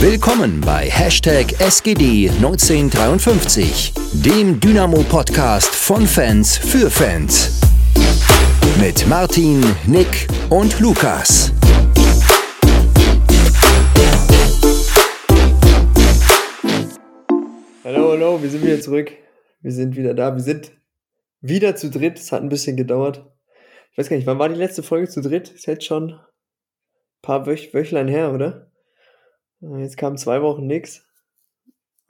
[0.00, 7.60] Willkommen bei Hashtag SGD1953, dem Dynamo-Podcast von Fans für Fans.
[8.80, 11.52] Mit Martin, Nick und Lukas.
[17.82, 19.10] Hallo, hallo, wir sind wieder zurück.
[19.62, 20.32] Wir sind wieder da.
[20.32, 20.70] Wir sind
[21.40, 22.20] wieder zu dritt.
[22.20, 23.28] Es hat ein bisschen gedauert.
[23.90, 25.50] Ich weiß gar nicht, wann war die letzte Folge zu dritt?
[25.50, 26.20] Ist jetzt schon ein
[27.20, 28.67] paar Wöch Wöchlein her, oder?
[29.62, 31.06] Äh, Jetzt kamen zwei Wochen nix.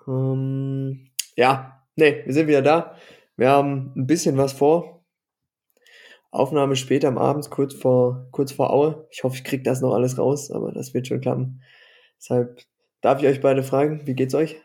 [0.07, 2.97] Ähm, ja, nee, wir sind wieder da.
[3.37, 5.05] Wir haben ein bisschen was vor.
[6.31, 9.07] Aufnahme später am Abend, kurz vor, kurz vor Aue.
[9.11, 11.63] Ich hoffe, ich krieg das noch alles raus, aber das wird schon klappen.
[12.19, 12.61] Deshalb
[13.01, 14.61] darf ich euch beide fragen, wie geht's euch?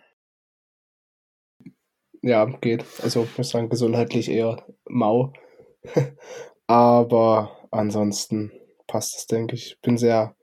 [2.22, 2.86] Ja, geht.
[3.02, 5.34] Also ich muss sagen, gesundheitlich eher mau.
[6.68, 8.52] Aber ansonsten
[8.88, 9.78] passt es, denke ich.
[9.82, 10.34] Bin sehr,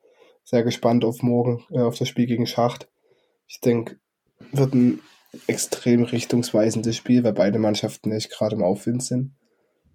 [0.51, 2.89] sehr gespannt auf morgen, äh, auf das Spiel gegen Schacht.
[3.47, 3.99] Ich denke,
[4.51, 5.01] wird ein
[5.47, 9.37] extrem richtungsweisendes Spiel, weil beide Mannschaften nicht gerade im Aufwind sind.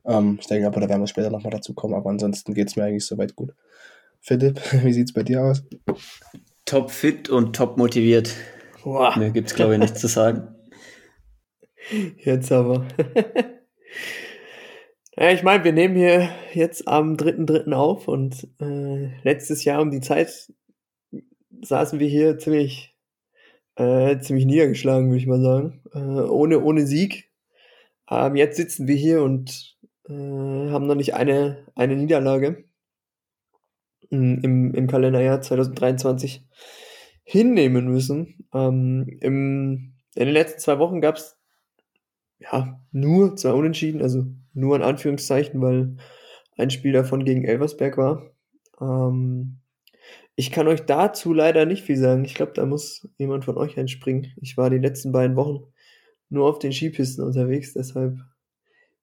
[0.05, 1.93] Ähm, ich denke aber, da werden wir später nochmal dazu kommen.
[1.93, 3.53] Aber ansonsten geht es mir eigentlich soweit gut.
[4.21, 5.63] Philipp, wie sieht es bei dir aus?
[6.63, 8.33] Top fit und top motiviert.
[8.81, 10.55] Boah, Mehr gibt's glaube ich nichts zu sagen.
[12.17, 12.87] jetzt aber.
[15.17, 17.71] ja, ich meine, wir nehmen hier jetzt am 3.3.
[17.73, 20.51] auf und äh, letztes Jahr um die Zeit
[21.61, 22.95] saßen wir hier ziemlich,
[23.75, 25.81] äh, ziemlich niedergeschlagen, würde ich mal sagen.
[25.93, 27.31] Äh, ohne, ohne Sieg.
[28.09, 32.65] Ähm, jetzt sitzen wir hier und äh, haben noch nicht eine, eine Niederlage
[34.09, 36.45] mm, im, im Kalenderjahr 2023
[37.23, 38.47] hinnehmen müssen.
[38.53, 41.37] Ähm, im, in den letzten zwei Wochen gab es
[42.51, 45.97] ja nur zwei Unentschieden, also nur in Anführungszeichen, weil
[46.57, 48.31] ein Spiel davon gegen Elversberg war.
[48.79, 49.59] Ähm,
[50.35, 52.25] ich kann euch dazu leider nicht viel sagen.
[52.25, 54.33] Ich glaube, da muss jemand von euch einspringen.
[54.41, 55.63] Ich war die letzten beiden Wochen
[56.29, 58.17] nur auf den Skipisten unterwegs, deshalb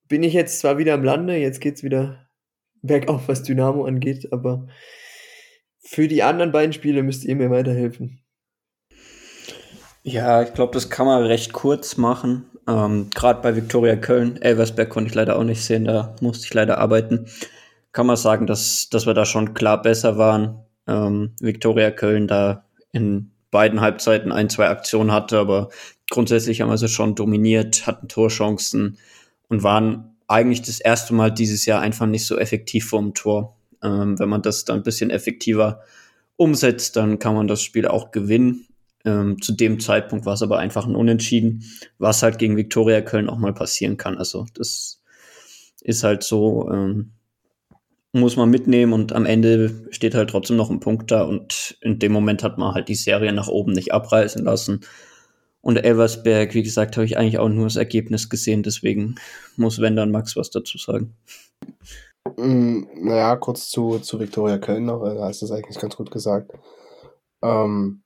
[0.08, 2.28] bin ich jetzt zwar wieder im Lande, jetzt geht's wieder
[2.82, 4.66] bergauf, was Dynamo angeht, aber
[5.78, 8.20] für die anderen beiden Spiele müsst ihr mir weiterhelfen.
[10.02, 12.44] Ja, ich glaube, das kann man recht kurz machen.
[12.68, 16.54] Ähm, Gerade bei Viktoria Köln, Elversberg konnte ich leider auch nicht sehen, da musste ich
[16.54, 17.26] leider arbeiten.
[17.92, 20.60] Kann man sagen, dass, dass wir da schon klar besser waren.
[20.86, 25.68] Ähm, Viktoria Köln da in beiden Halbzeiten ein, zwei Aktionen hatte, aber
[26.10, 28.98] grundsätzlich haben wir sie schon dominiert, hatten Torchancen
[29.48, 33.56] und waren eigentlich das erste Mal dieses Jahr einfach nicht so effektiv vorm Tor.
[33.82, 35.82] Ähm, wenn man das dann ein bisschen effektiver
[36.36, 38.66] umsetzt, dann kann man das Spiel auch gewinnen.
[39.04, 41.64] Ähm, zu dem Zeitpunkt war es aber einfach ein Unentschieden,
[41.98, 44.16] was halt gegen Viktoria Köln auch mal passieren kann.
[44.18, 45.02] Also das
[45.80, 47.12] ist halt so, ähm,
[48.12, 51.98] muss man mitnehmen und am Ende steht halt trotzdem noch ein Punkt da und in
[51.98, 54.80] dem Moment hat man halt die Serie nach oben nicht abreißen lassen.
[55.62, 59.14] Und Elversberg, wie gesagt, habe ich eigentlich auch nur das Ergebnis gesehen, deswegen
[59.56, 61.16] muss wenn dann Max was dazu sagen.
[62.36, 65.96] Mm, naja, kurz zu, zu Viktoria Köln noch, äh, da hast du es eigentlich ganz
[65.96, 66.52] gut gesagt.
[67.42, 68.02] Ähm,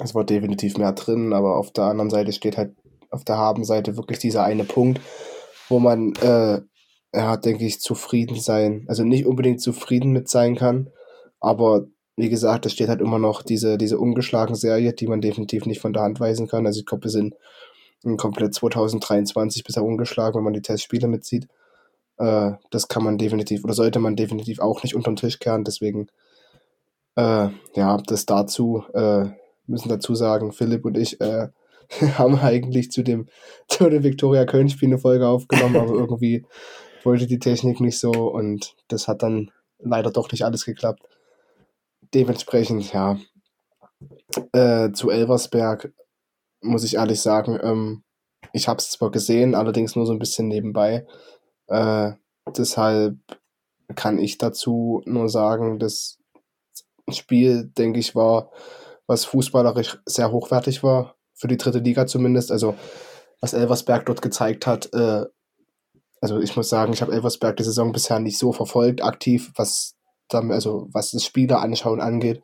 [0.00, 2.74] es war definitiv mehr drin, aber auf der anderen Seite steht halt
[3.10, 5.00] auf der Habenseite wirklich dieser eine Punkt,
[5.68, 6.60] wo man, äh,
[7.14, 10.90] ja, denke ich, zufrieden sein, also nicht unbedingt zufrieden mit sein kann,
[11.40, 11.86] aber
[12.16, 15.80] wie gesagt, es steht halt immer noch diese, diese ungeschlagene Serie, die man definitiv nicht
[15.80, 16.66] von der Hand weisen kann.
[16.66, 17.34] Also ich glaube, wir sind
[18.02, 21.46] in komplett 2023 bisher ungeschlagen, wenn man die Testspiele mitzieht.
[22.16, 25.64] Äh, das kann man definitiv, oder sollte man definitiv auch nicht unter den Tisch kehren,
[25.64, 26.08] deswegen,
[27.16, 29.26] äh, ja, das dazu, äh,
[29.66, 31.48] müssen dazu sagen, Philipp und ich äh,
[32.18, 33.28] haben eigentlich zu dem,
[33.68, 36.44] zu dem Viktoria Köln-Spiel eine Folge aufgenommen, aber irgendwie
[37.04, 41.02] wollte die Technik nicht so und das hat dann leider doch nicht alles geklappt.
[42.14, 43.18] Dementsprechend, ja,
[44.52, 45.92] äh, zu Elversberg
[46.62, 48.02] muss ich ehrlich sagen, ähm,
[48.52, 51.06] ich habe es zwar gesehen, allerdings nur so ein bisschen nebenbei.
[51.68, 52.12] Äh,
[52.56, 53.16] deshalb
[53.94, 56.18] kann ich dazu nur sagen, das
[57.10, 58.50] Spiel, denke ich, war,
[59.06, 62.50] was fußballerisch sehr hochwertig war, für die dritte Liga zumindest.
[62.50, 62.74] Also,
[63.40, 65.24] was Elversberg dort gezeigt hat, äh,
[66.20, 69.94] also ich muss sagen, ich habe Elversberg die Saison bisher nicht so verfolgt, aktiv, was
[70.28, 72.42] dann, also was das Spieler anschauen angeht.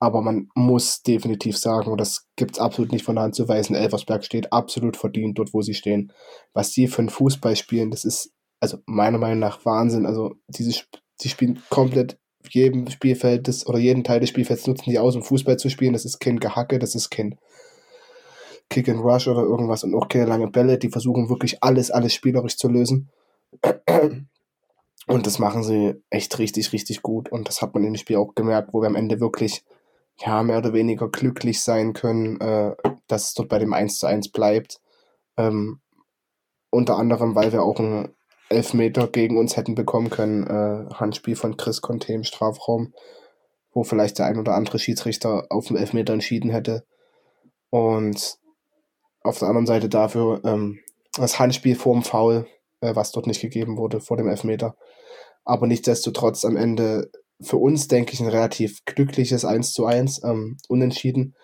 [0.00, 3.48] Aber man muss definitiv sagen, und das gibt es absolut nicht von der Hand zu
[3.48, 6.12] weisen, Elversberg steht absolut verdient dort, wo sie stehen.
[6.54, 10.06] Was sie für einen Fußball spielen, das ist also meiner Meinung nach Wahnsinn.
[10.06, 10.84] Also diese,
[11.20, 15.22] die spielen komplett jedem Spielfeld des, oder jeden Teil des Spielfelds nutzen die aus, um
[15.22, 15.92] Fußball zu spielen.
[15.92, 17.38] Das ist kein Gehacke, das ist kein
[18.68, 20.78] Kick and Rush oder irgendwas und auch keine lange Bälle.
[20.78, 23.10] Die versuchen wirklich alles, alles spielerisch zu lösen.
[25.06, 27.30] Und das machen sie echt richtig, richtig gut.
[27.30, 29.64] Und das hat man in dem Spiel auch gemerkt, wo wir am Ende wirklich
[30.24, 32.76] ja, mehr oder weniger glücklich sein können, äh,
[33.08, 34.80] dass es dort bei dem 1 zu 1 bleibt.
[35.36, 35.80] Ähm,
[36.70, 38.14] unter anderem, weil wir auch einen
[38.50, 42.92] Elfmeter gegen uns hätten bekommen können, äh, Handspiel von Chris Conte im Strafraum,
[43.72, 46.84] wo vielleicht der ein oder andere Schiedsrichter auf dem Elfmeter entschieden hätte.
[47.70, 48.38] Und
[49.22, 50.80] auf der anderen Seite dafür ähm,
[51.16, 52.46] das Handspiel vorm Foul,
[52.80, 54.76] äh, was dort nicht gegeben wurde, vor dem Elfmeter.
[55.44, 57.10] Aber nichtsdestotrotz am Ende
[57.40, 61.34] für uns, denke ich, ein relativ glückliches 1 zu 1, ähm, unentschieden,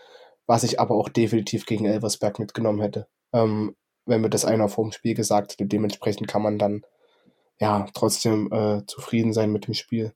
[0.47, 3.07] was ich aber auch definitiv gegen Elversberg mitgenommen hätte.
[3.33, 6.83] Ähm, wenn mir das einer vor dem Spiel gesagt hätte, dementsprechend kann man dann
[7.61, 10.13] ja trotzdem äh, zufrieden sein mit dem Spiel.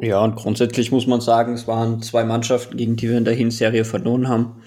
[0.00, 3.34] Ja, und grundsätzlich muss man sagen, es waren zwei Mannschaften, gegen die wir in der
[3.34, 4.62] Hinserie verloren haben.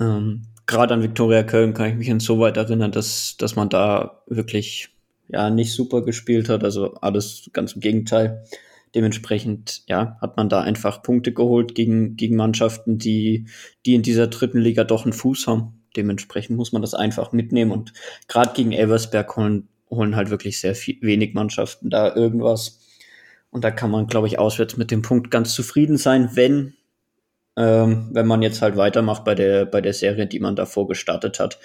[0.00, 4.90] Ähm, Gerade an Viktoria Köln kann ich mich insoweit erinnern, dass, dass man da wirklich
[5.28, 6.64] ja nicht super gespielt hat.
[6.64, 8.44] Also alles ganz im Gegenteil.
[8.94, 13.46] Dementsprechend, ja, hat man da einfach Punkte geholt gegen, gegen Mannschaften, die,
[13.86, 15.79] die in dieser dritten Liga doch einen Fuß haben.
[15.96, 17.92] Dementsprechend muss man das einfach mitnehmen und
[18.28, 22.78] gerade gegen Elversberg holen, holen halt wirklich sehr viel, wenig Mannschaften da irgendwas.
[23.50, 26.74] Und da kann man, glaube ich, auswärts mit dem Punkt ganz zufrieden sein, wenn,
[27.56, 31.40] ähm, wenn man jetzt halt weitermacht bei der, bei der Serie, die man davor gestartet
[31.40, 31.58] hat.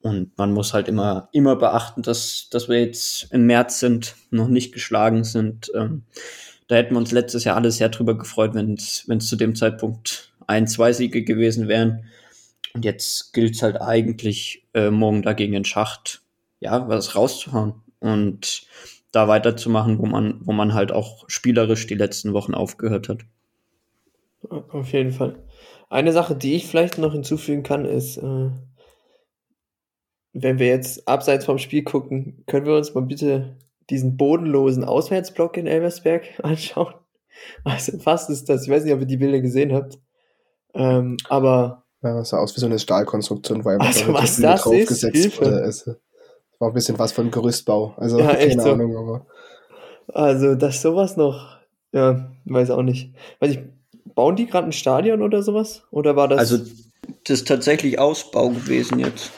[0.00, 4.48] Und man muss halt immer, immer beachten, dass, dass wir jetzt im März sind, noch
[4.48, 5.70] nicht geschlagen sind.
[5.74, 6.04] Ähm,
[6.68, 10.32] da hätten wir uns letztes Jahr alle sehr drüber gefreut, wenn es zu dem Zeitpunkt
[10.46, 12.04] ein, zwei Siege gewesen wären.
[12.74, 16.22] Und jetzt gilt es halt eigentlich äh, morgen dagegen in Schacht,
[16.60, 18.66] ja, was rauszuhauen und
[19.12, 23.24] da weiterzumachen, wo man, wo man halt auch spielerisch die letzten Wochen aufgehört hat.
[24.48, 25.36] Auf jeden Fall.
[25.88, 28.50] Eine Sache, die ich vielleicht noch hinzufügen kann, ist, äh,
[30.32, 33.56] wenn wir jetzt abseits vom Spiel gucken, können wir uns mal bitte
[33.90, 36.94] diesen bodenlosen Auswärtsblock in Elversberg anschauen.
[37.64, 38.64] Also was ist das?
[38.64, 39.98] Ich weiß nicht, ob ihr die Bilder gesehen habt.
[40.74, 41.84] Ähm, aber.
[42.02, 45.40] Ja, das sah aus wie so eine Stahlkonstruktion, weil also, da was das draufgesetzt ist,
[45.40, 45.60] wurde.
[45.64, 45.86] Es
[46.58, 47.94] war ein bisschen was von Gerüstbau.
[47.96, 48.72] Also ja, keine so.
[48.72, 49.26] Ahnung, aber.
[50.14, 51.58] Also, dass sowas noch,
[51.92, 53.14] ja, weiß auch nicht.
[53.40, 53.60] Weiß ich,
[54.14, 55.82] bauen die gerade ein Stadion oder sowas?
[55.90, 56.38] Oder war das.
[56.38, 56.58] Also,
[57.24, 59.30] das ist tatsächlich Ausbau gewesen jetzt.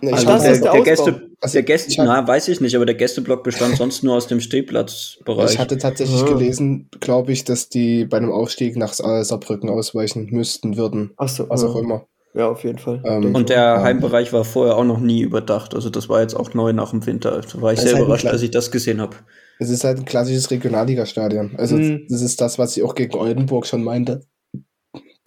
[0.00, 2.60] Nee, also das der, ist der, der Gäste, also der Gäste, hatte, na, weiß ich
[2.60, 5.52] nicht, aber der Gästeblock bestand sonst nur aus dem Stehplatzbereich.
[5.52, 6.26] Ich hatte tatsächlich ah.
[6.26, 11.12] gelesen, glaube ich, dass die bei einem Aufstieg nach Saarbrücken ausweichen müssten, würden.
[11.16, 12.06] Ach so, was auch immer.
[12.34, 13.02] Ja, auf jeden Fall.
[13.04, 15.74] Ähm, und der ähm, Heimbereich war vorher auch noch nie überdacht.
[15.74, 17.40] Also das war jetzt auch neu nach dem Winter.
[17.40, 19.16] Da war ich sehr halt überrascht, als ich das gesehen habe.
[19.58, 21.56] Es ist halt ein klassisches Regionalligastadion.
[21.56, 22.06] Also mhm.
[22.08, 24.22] das ist das, was ich auch gegen Oldenburg schon meinte.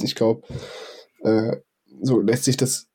[0.01, 0.41] Ich glaube,
[1.23, 1.57] äh,
[2.01, 2.87] so lässt sich das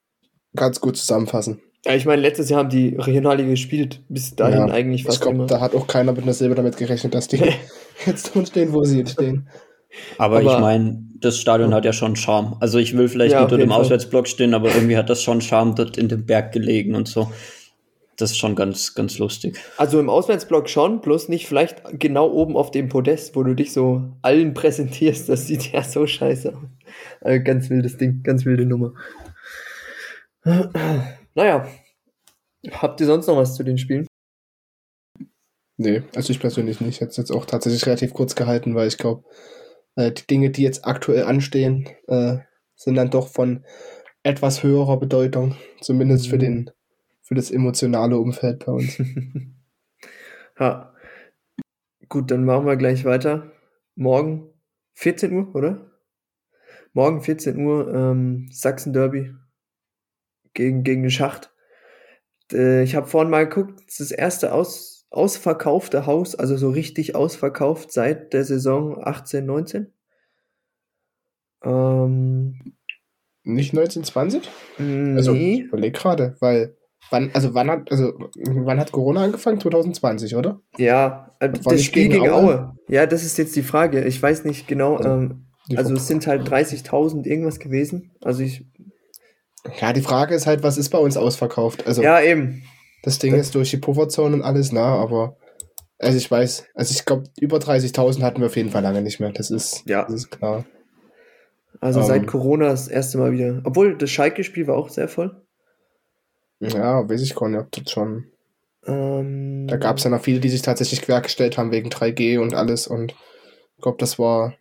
[0.55, 1.61] ganz gut zusammenfassen.
[1.87, 5.23] Ja, ich meine, letztes Jahr haben die Regionalliga gespielt, bis dahin ja, eigentlich fast ich
[5.23, 5.47] glaub, immer.
[5.47, 7.41] Da hat auch keiner mit einer Silber damit gerechnet, dass die
[8.07, 9.49] jetzt drin stehen, wo sie jetzt stehen.
[10.19, 12.57] Aber, aber ich meine, das Stadion hat ja schon Charme.
[12.61, 15.41] Also ich will vielleicht ja, nicht unter dem Auswärtsblock stehen, aber irgendwie hat das schon
[15.41, 17.31] Charme dort in dem Berg gelegen und so.
[18.17, 19.59] Das ist schon ganz, ganz lustig.
[19.79, 23.73] Also im Auswärtsblock schon, bloß nicht vielleicht genau oben auf dem Podest, wo du dich
[23.73, 25.29] so allen präsentierst.
[25.31, 26.69] Das sieht ja so scheiße aus.
[27.23, 28.93] Also ganz wildes Ding, ganz wilde Nummer.
[30.45, 31.69] Naja,
[32.71, 34.07] habt ihr sonst noch was zu den Spielen?
[35.77, 36.97] Nee, also ich persönlich nicht.
[36.97, 39.25] Ich hätte es jetzt auch tatsächlich relativ kurz gehalten, weil ich glaube,
[39.97, 42.39] äh, die Dinge, die jetzt aktuell anstehen, äh,
[42.75, 43.65] sind dann doch von
[44.23, 46.31] etwas höherer Bedeutung, zumindest mhm.
[46.31, 46.71] für den
[47.23, 48.99] für das emotionale Umfeld bei uns.
[50.59, 50.93] ja.
[52.09, 53.53] Gut, dann machen wir gleich weiter.
[53.95, 54.53] Morgen
[54.95, 55.93] 14 Uhr, oder?
[56.93, 59.33] Morgen 14 Uhr ähm, Sachsen Derby
[60.55, 61.53] gegen, gegen den Schacht.
[62.53, 66.71] Äh, ich habe vorhin mal geguckt, das ist das erste aus, ausverkaufte Haus, also so
[66.71, 69.93] richtig ausverkauft seit der Saison 18, 19.
[71.63, 72.75] Ähm,
[73.43, 74.49] Nicht 1920?
[74.79, 75.17] Nee.
[75.17, 76.77] Also ich überlege gerade, weil
[77.11, 79.61] wann, also wann hat, also wann hat Corona angefangen?
[79.61, 80.61] 2020, oder?
[80.79, 82.61] Ja, äh, das Spiel gegen, gegen Aue?
[82.61, 82.77] Aue?
[82.89, 84.05] Ja, das ist jetzt die Frage.
[84.05, 84.97] Ich weiß nicht genau.
[84.97, 88.13] Also, ähm, also es sind halt 30.000 irgendwas gewesen.
[88.23, 88.65] Also ich
[89.81, 91.87] ja, die Frage ist halt, was ist bei uns ausverkauft?
[91.87, 92.63] Also, ja, eben.
[93.03, 95.37] Das Ding das ist durch die Pufferzone und alles, na, aber
[96.01, 99.21] also ich weiß, also ich glaube, über 30.000 hatten wir auf jeden Fall lange nicht
[99.21, 99.33] mehr.
[99.33, 100.05] Das ist, ja.
[100.05, 100.65] das ist klar.
[101.81, 102.27] Also um, seit ähm.
[102.27, 103.61] Corona das erste Mal wieder.
[103.65, 105.43] Obwohl, das Schalke-Spiel war auch sehr voll.
[106.59, 108.27] Ja, weiß ich gar nicht, ob das schon.
[108.87, 112.55] Ähm, da gab es ja noch viele, die sich tatsächlich quergestellt haben wegen 3G und
[112.55, 113.15] alles und
[113.77, 114.55] ich glaube, das war.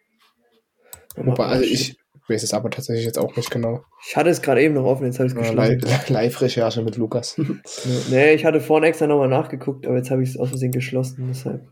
[1.16, 1.98] Wobei, also ich,
[2.30, 3.84] weiß es aber tatsächlich jetzt auch nicht genau.
[4.08, 6.14] Ich hatte es gerade eben noch offen, jetzt habe ich es geschlossen.
[6.14, 7.38] Live-Recherche mit Lukas.
[8.10, 11.26] nee, ich hatte vorhin extra nochmal nachgeguckt, aber jetzt habe ich es aus Versehen geschlossen,
[11.28, 11.68] deshalb.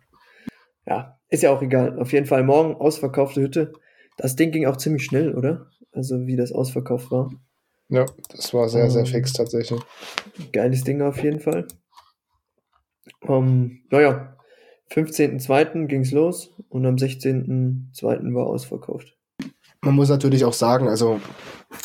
[0.85, 1.99] Ja, ist ja auch egal.
[1.99, 3.73] Auf jeden Fall morgen ausverkaufte Hütte
[4.17, 5.67] Das Ding ging auch ziemlich schnell, oder?
[5.91, 7.29] Also wie das ausverkauft war.
[7.89, 9.79] Ja, das war sehr, sehr Ähm, fix tatsächlich.
[10.51, 11.67] Geiles Ding auf jeden Fall.
[13.27, 14.37] Ähm, naja,
[14.91, 15.87] 15.02.
[15.87, 18.33] ging's los und am 16.02.
[18.33, 19.16] war ausverkauft.
[19.81, 21.19] Man muss natürlich auch sagen, also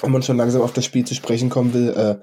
[0.01, 2.17] wenn man schon langsam auf das Spiel zu sprechen kommen will, äh,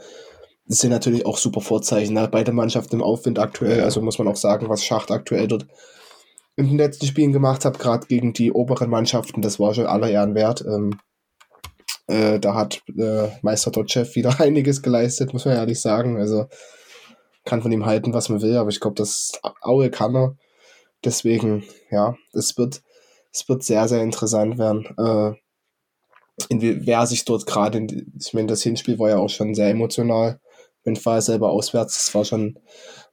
[0.66, 2.14] das sind natürlich auch super Vorzeichen.
[2.14, 2.28] Ne?
[2.32, 5.66] Beide Mannschaften im Aufwind aktuell, also muss man auch sagen, was Schacht aktuell dort
[6.56, 10.10] in den letzten Spielen gemacht hat, gerade gegen die oberen Mannschaften, das war schon aller
[10.10, 10.62] Ehren wert.
[10.62, 11.00] Ähm,
[12.08, 16.18] äh, da hat äh, Meister Dotchev wieder einiges geleistet, muss man ehrlich sagen.
[16.18, 16.48] Also
[17.46, 20.36] kann von ihm halten, was man will, aber ich glaube, das Aue kann er.
[21.04, 22.82] Deswegen, ja, es wird,
[23.32, 24.86] es wird sehr, sehr interessant werden.
[24.98, 25.40] Äh,
[26.50, 27.86] wer sich dort gerade,
[28.19, 30.39] ich meine, das Hinspiel war ja auch schon sehr emotional.
[30.84, 32.58] Wenn Fall selber auswärts, das war schon,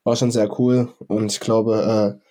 [0.04, 0.92] war schon sehr cool.
[1.08, 2.26] Und ich glaube, äh,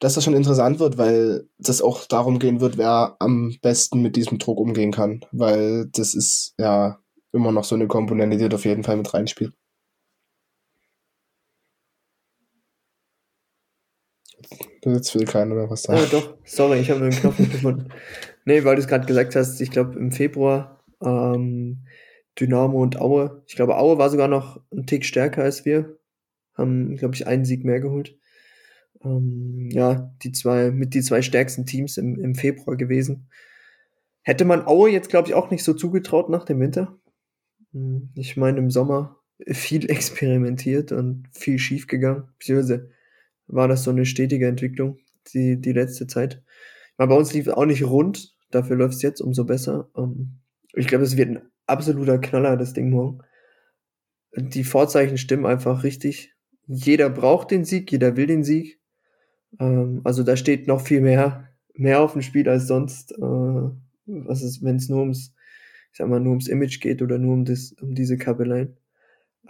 [0.00, 4.16] dass das schon interessant wird, weil das auch darum gehen wird, wer am besten mit
[4.16, 5.24] diesem Druck umgehen kann.
[5.32, 6.98] Weil das ist ja
[7.32, 9.54] immer noch so eine Komponente, die auf jeden Fall mit reinspielt.
[14.84, 16.06] Jetzt will keiner mehr was sagen.
[16.10, 17.88] doch, sorry, ich habe nur den Knopf nicht gefunden.
[18.44, 21.86] Nee, weil du es gerade gesagt hast, ich glaube im Februar ähm,
[22.38, 23.42] Dynamo und Aue.
[23.46, 25.98] Ich glaube, Aue war sogar noch ein Tick stärker als wir.
[26.54, 28.16] Haben, glaube ich, einen Sieg mehr geholt.
[29.04, 33.28] Ähm, ja, die zwei, mit die zwei stärksten Teams im, im Februar gewesen.
[34.22, 36.98] Hätte man Aue jetzt, glaube ich, auch nicht so zugetraut nach dem Winter.
[37.72, 42.28] Hm, Ich meine, im Sommer viel experimentiert und viel schief gegangen.
[42.38, 42.90] Beziehungsweise
[43.46, 44.98] war das so eine stetige Entwicklung,
[45.34, 46.42] die, die letzte Zeit.
[46.96, 49.88] Aber bei uns lief auch nicht rund, dafür läuft es jetzt umso besser.
[49.96, 50.38] Ähm,
[50.74, 53.20] Ich glaube, es wird ein absoluter Knaller, das Ding morgen.
[54.36, 56.34] Die Vorzeichen stimmen einfach richtig.
[56.66, 58.80] Jeder braucht den Sieg, jeder will den Sieg.
[59.60, 63.12] Ähm, Also da steht noch viel mehr, mehr auf dem Spiel als sonst.
[63.12, 63.70] äh,
[64.06, 65.34] Was ist, wenn es nur ums,
[65.92, 68.76] ich sag mal, nur ums Image geht oder nur um das, um diese Kabeleien.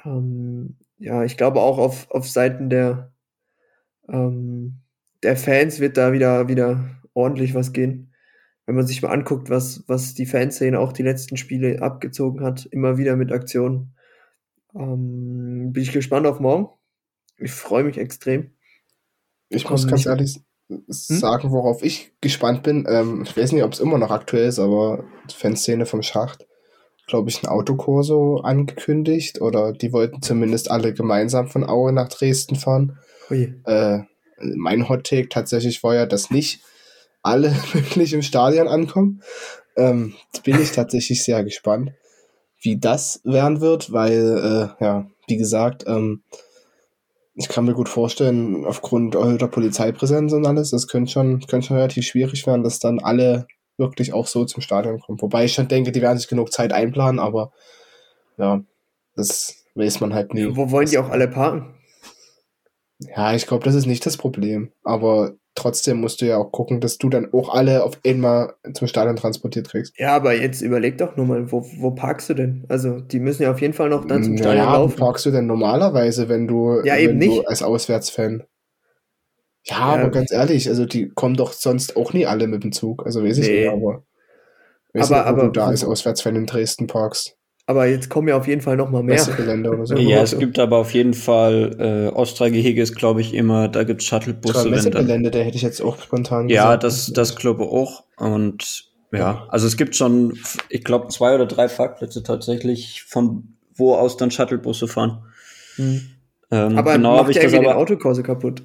[0.05, 3.13] Ähm, Ja, ich glaube auch auf, auf Seiten der,
[4.09, 4.81] ähm,
[5.23, 8.14] der Fans wird da wieder, wieder ordentlich was gehen.
[8.67, 12.67] Wenn man sich mal anguckt, was, was die Fanszene auch die letzten Spiele abgezogen hat,
[12.67, 13.95] immer wieder mit Aktionen.
[14.75, 16.69] Ähm, bin ich gespannt auf morgen.
[17.37, 18.53] Ich freue mich extrem.
[19.49, 20.41] Ich muss Komm, ganz ehrlich
[20.89, 22.87] sagen, worauf ich gespannt bin.
[22.89, 26.47] Ähm, ich weiß nicht, ob es immer noch aktuell ist, aber die Fanszene vom Schacht,
[27.07, 32.57] glaube ich, ein Autokorso angekündigt oder die wollten zumindest alle gemeinsam von Aue nach Dresden
[32.57, 32.99] fahren.
[33.65, 34.01] Äh,
[34.39, 36.63] mein Hot Take tatsächlich war ja, dass nicht
[37.25, 39.23] alle wirklich im Stadion ankommen.
[39.77, 40.15] Ähm,
[40.45, 41.93] bin ich tatsächlich sehr gespannt,
[42.61, 46.23] wie das werden wird, weil, äh, ja, wie gesagt, ähm,
[47.35, 51.77] ich kann mir gut vorstellen, aufgrund erhöhter Polizeipräsenz und alles, das könnte schon, könnte schon
[51.77, 55.21] relativ schwierig werden, dass dann alle wirklich auch so zum Stadion kommen.
[55.21, 57.51] Wobei ich schon denke, die werden sich genug Zeit einplanen, aber
[58.39, 58.63] ja,
[59.17, 60.55] das weiß man halt nie.
[60.55, 61.75] Wo wollen die auch alle parken?
[63.01, 64.73] Ja, ich glaube, das ist nicht das Problem.
[64.85, 68.89] Aber trotzdem musst du ja auch gucken, dass du dann auch alle auf einmal zum
[68.89, 69.99] Stadion transportiert kriegst.
[69.99, 72.65] Ja, aber jetzt überleg doch nur mal, wo, wo parkst du denn?
[72.69, 74.97] Also, die müssen ja auf jeden Fall noch dann zum Naja, Stadion wo laufen.
[74.99, 77.49] parkst du denn normalerweise, wenn du, Ja, wenn eben du nicht.
[77.49, 78.45] als Auswärtsfan?
[79.67, 80.01] Ja, Ja.
[80.03, 83.07] aber ganz ehrlich, also die kommen doch sonst auch nie alle mit dem Zug.
[83.07, 83.61] Also weiß ich Nee.
[83.61, 84.03] nicht, aber
[84.93, 87.37] weiß Aber- nicht, wo aber- du da als Auswärtsfan in Dresden parkst.
[87.67, 89.15] Aber jetzt kommen ja auf jeden Fall noch mal mehr.
[89.15, 89.97] Messegelände oder so.
[89.97, 94.03] Ja, es gibt aber auf jeden Fall, äh, Ostra-Gehege ist, glaube ich, immer, da gibt
[94.03, 94.69] es Shuttlebusse.
[94.69, 96.85] Messegelände, der hätte ich jetzt auch spontan Ja, gesagt.
[96.85, 98.05] das, das glaube ich auch.
[98.19, 103.95] Und ja, also es gibt schon, ich glaube, zwei oder drei Parkplätze tatsächlich, von wo
[103.95, 105.25] aus dann Shuttlebusse fahren.
[105.77, 106.03] Hm.
[106.51, 108.63] Ähm, Aber genau habe ich das aber, Autokurse kaputt.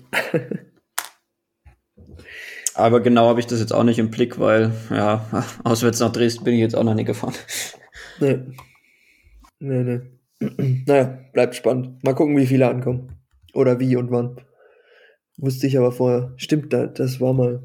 [2.75, 5.25] aber genau habe ich das jetzt auch nicht im Blick, weil ja,
[5.63, 7.33] auswärts nach Dresden bin ich jetzt auch noch nie gefahren.
[8.19, 8.39] Nee.
[9.59, 10.01] Nee, nee.
[10.87, 12.03] naja, bleibt spannend.
[12.03, 13.17] Mal gucken, wie viele ankommen.
[13.53, 14.39] Oder wie und wann.
[15.37, 16.33] Wusste ich aber vorher.
[16.37, 17.63] Stimmt, da, das war mal.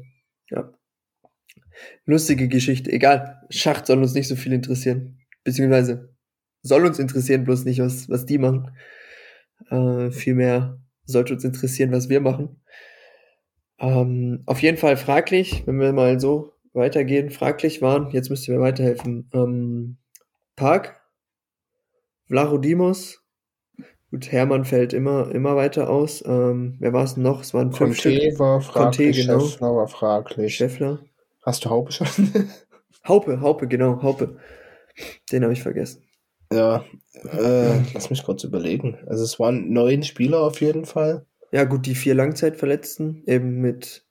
[0.49, 0.73] Ja.
[2.05, 2.91] Lustige Geschichte.
[2.91, 3.41] Egal.
[3.49, 5.19] Schacht soll uns nicht so viel interessieren.
[5.43, 6.15] Beziehungsweise
[6.61, 8.71] soll uns interessieren, bloß nicht, was, was die machen.
[9.69, 12.61] Äh, vielmehr sollte uns interessieren, was wir machen.
[13.79, 18.55] Ähm, auf jeden Fall fraglich, wenn wir mal so weitergehen, fraglich waren, jetzt müsst ihr
[18.55, 19.29] mir weiterhelfen.
[19.33, 19.97] Ähm,
[20.55, 21.01] Park,
[22.27, 23.23] Vlachodimos,
[24.11, 26.23] gut, Hermann fällt immer, immer weiter aus.
[26.25, 27.41] Ähm, wer war es noch?
[27.41, 28.39] Es waren fünf Conte Stück.
[28.39, 29.39] war fraglich, Conte, genau.
[29.39, 30.55] Schäffler war fraglich.
[30.55, 30.99] Scheffler.
[31.43, 32.07] Hast du Haube schon?
[33.07, 34.37] Haupe, Haupe, genau, Haupe.
[35.31, 36.03] Den habe ich vergessen.
[36.51, 36.85] Ja,
[37.23, 38.97] äh, lass mich kurz überlegen.
[39.07, 41.25] Also es waren neun Spieler auf jeden Fall.
[41.51, 44.05] Ja, gut, die vier Langzeitverletzten, eben mit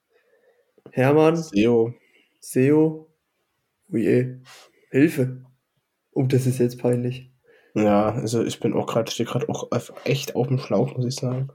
[0.93, 1.95] Hermann, Seo,
[2.41, 3.09] Seo,
[3.93, 4.39] Oh je.
[4.91, 5.45] Hilfe.
[6.13, 7.31] Oh, das ist jetzt peinlich.
[7.75, 9.69] Ja, also ich bin auch gerade, stehe gerade auch
[10.05, 11.49] echt auf dem Schlauch, muss ich sagen.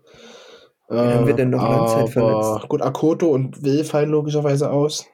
[0.89, 2.67] Wen haben wir denn noch aber, Langzeit verletzt?
[2.67, 5.05] Gut, Akoto und Will fallen logischerweise aus.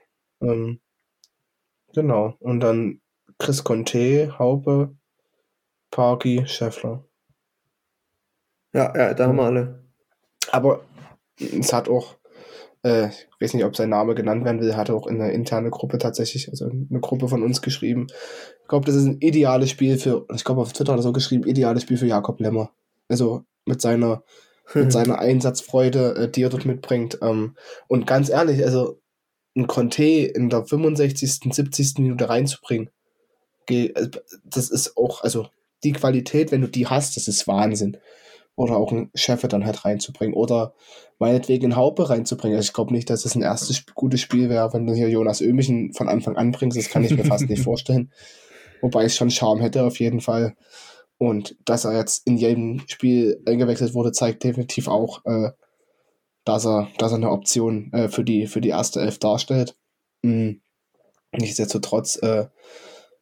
[0.42, 0.80] Ähm,
[1.94, 2.36] genau.
[2.40, 3.02] Und dann
[3.38, 4.96] Chris Conte, Haupe,
[5.92, 7.04] Parky, Scheffler.
[8.74, 9.84] Ja, ja, da haben wir alle.
[10.52, 10.82] Aber
[11.38, 12.16] es hat auch,
[12.86, 15.72] äh, ich weiß nicht, ob sein Name genannt werden will, hat auch in eine interne
[15.72, 18.08] Gruppe tatsächlich, also eine Gruppe von uns geschrieben.
[18.62, 21.14] Ich glaube, das ist ein ideales Spiel für, ich glaube auf Twitter hat er so
[21.14, 22.72] geschrieben, ideales Spiel für Jakob Lemmer.
[23.10, 24.24] Also mit seiner,
[24.74, 27.20] mit seiner Einsatzfreude, äh, die er dort mitbringt.
[27.22, 27.56] Ähm,
[27.88, 29.00] und ganz ehrlich, also
[29.58, 31.94] ein Conte in der 65., 70.
[32.00, 32.90] Minute reinzubringen,
[33.68, 34.10] ge- äh,
[34.44, 35.48] das ist auch, also
[35.84, 37.98] die Qualität, wenn du die hast, das ist Wahnsinn.
[38.56, 40.36] Oder auch einen Scheffe dann halt reinzubringen.
[40.36, 40.74] Oder
[41.20, 42.58] meinetwegen einen Haupe reinzubringen.
[42.58, 45.42] Also ich glaube nicht, dass es ein erstes gutes Spiel wäre, wenn du hier Jonas
[45.42, 46.78] Ömichen von Anfang an bringst.
[46.78, 48.12] Das kann ich mir fast nicht vorstellen.
[48.82, 50.56] Wobei es schon Charme hätte auf jeden Fall.
[51.18, 55.52] Und dass er jetzt in jedem Spiel eingewechselt wurde, zeigt definitiv auch, äh,
[56.44, 59.76] dass er, dass er eine Option äh, für, die, für die erste Elf darstellt.
[60.22, 60.62] Mhm.
[61.32, 62.48] Nichtsdestotrotz äh,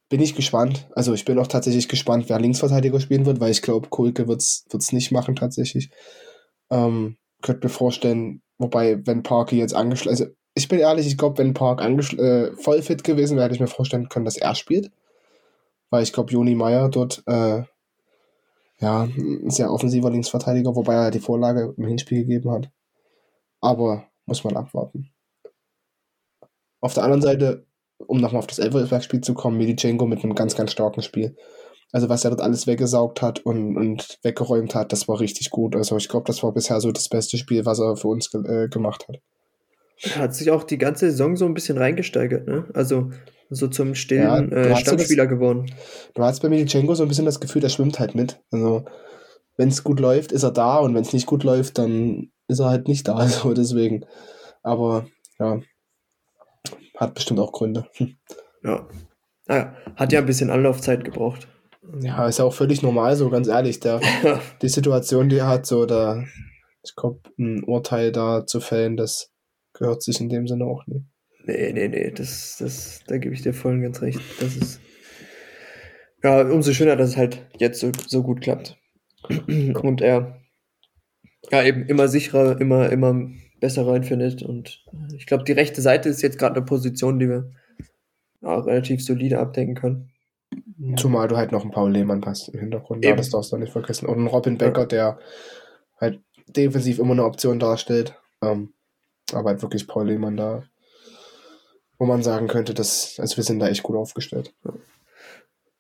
[0.10, 0.88] bin ich gespannt.
[0.96, 4.42] Also ich bin auch tatsächlich gespannt, wer Linksverteidiger spielen wird, weil ich glaube, Kulke wird
[4.42, 5.90] es nicht machen tatsächlich.
[6.70, 11.40] Ähm, könnte mir vorstellen, wobei, wenn Parky jetzt angeschlossen, also ich bin ehrlich, ich glaube,
[11.40, 14.92] wenn Park äh, voll fit gewesen wäre, hätte ich mir vorstellen können, dass er spielt.
[15.90, 17.64] Weil ich glaube, Joni Meyer dort äh,
[18.80, 22.70] ja, ein sehr offensiver Linksverteidiger, wobei er die Vorlage im Hinspiel gegeben hat.
[23.62, 25.10] Aber muss man abwarten.
[26.82, 27.66] Auf der anderen Seite,
[27.98, 31.36] um nochmal auf das Elversberg-Spiel zu kommen, Medichenko mit einem ganz, ganz starken Spiel.
[31.92, 35.76] Also was er dort alles weggesaugt hat und, und weggeräumt hat, das war richtig gut.
[35.76, 38.42] Also ich glaube, das war bisher so das beste Spiel, was er für uns ge
[38.42, 39.18] äh, gemacht hat.
[40.16, 42.66] Er hat sich auch die ganze Saison so ein bisschen reingesteigert, ne?
[42.74, 43.12] Also
[43.50, 45.72] so zum stillen Ja, äh, das- Stammspieler geworden.
[46.16, 48.42] Du hast bei Medichenko so ein bisschen das Gefühl, der schwimmt halt mit.
[48.52, 48.86] Also
[49.56, 52.60] wenn es gut läuft, ist er da und wenn es nicht gut läuft, dann ist
[52.60, 53.16] er halt nicht da.
[53.18, 54.04] Also deswegen.
[54.64, 55.06] Aber
[55.40, 55.62] ja,
[56.98, 57.88] hat bestimmt auch Gründe.
[57.96, 58.16] Hm.
[58.64, 58.88] Ja.
[59.48, 61.48] Naja, hat ja ein bisschen Anlaufzeit gebraucht.
[62.00, 63.80] Ja, ist ja auch völlig normal, so ganz ehrlich.
[63.80, 64.00] Der,
[64.62, 66.24] die Situation, die er hat, so da,
[66.84, 69.32] ich glaube, ein Urteil da zu fällen, das
[69.74, 71.06] gehört sich in dem Sinne auch nicht.
[71.46, 74.20] Nee, nee, nee, das, das, da gebe ich dir voll und ganz recht.
[74.40, 74.80] Das ist.
[76.24, 78.78] Ja, umso schöner, dass es halt jetzt so, so gut klappt.
[79.48, 80.40] Und er
[81.52, 83.30] ja eben immer sicherer, immer, immer
[83.64, 84.44] besser reinfindet.
[84.44, 87.50] Und äh, ich glaube, die rechte Seite ist jetzt gerade eine Position, die wir
[88.42, 90.12] ja, relativ solide abdecken können.
[90.98, 93.06] Zumal du halt noch einen Paul Lehmann hast im Hintergrund.
[93.06, 93.18] Ja, Eben.
[93.18, 94.06] das darfst du nicht vergessen.
[94.06, 95.18] Und einen Robin Becker, der
[95.98, 98.20] halt defensiv immer eine Option darstellt.
[98.42, 98.74] Ähm,
[99.32, 100.64] aber halt wirklich Paul Lehmann da,
[101.98, 104.54] wo man sagen könnte, dass, also wir sind da echt gut aufgestellt.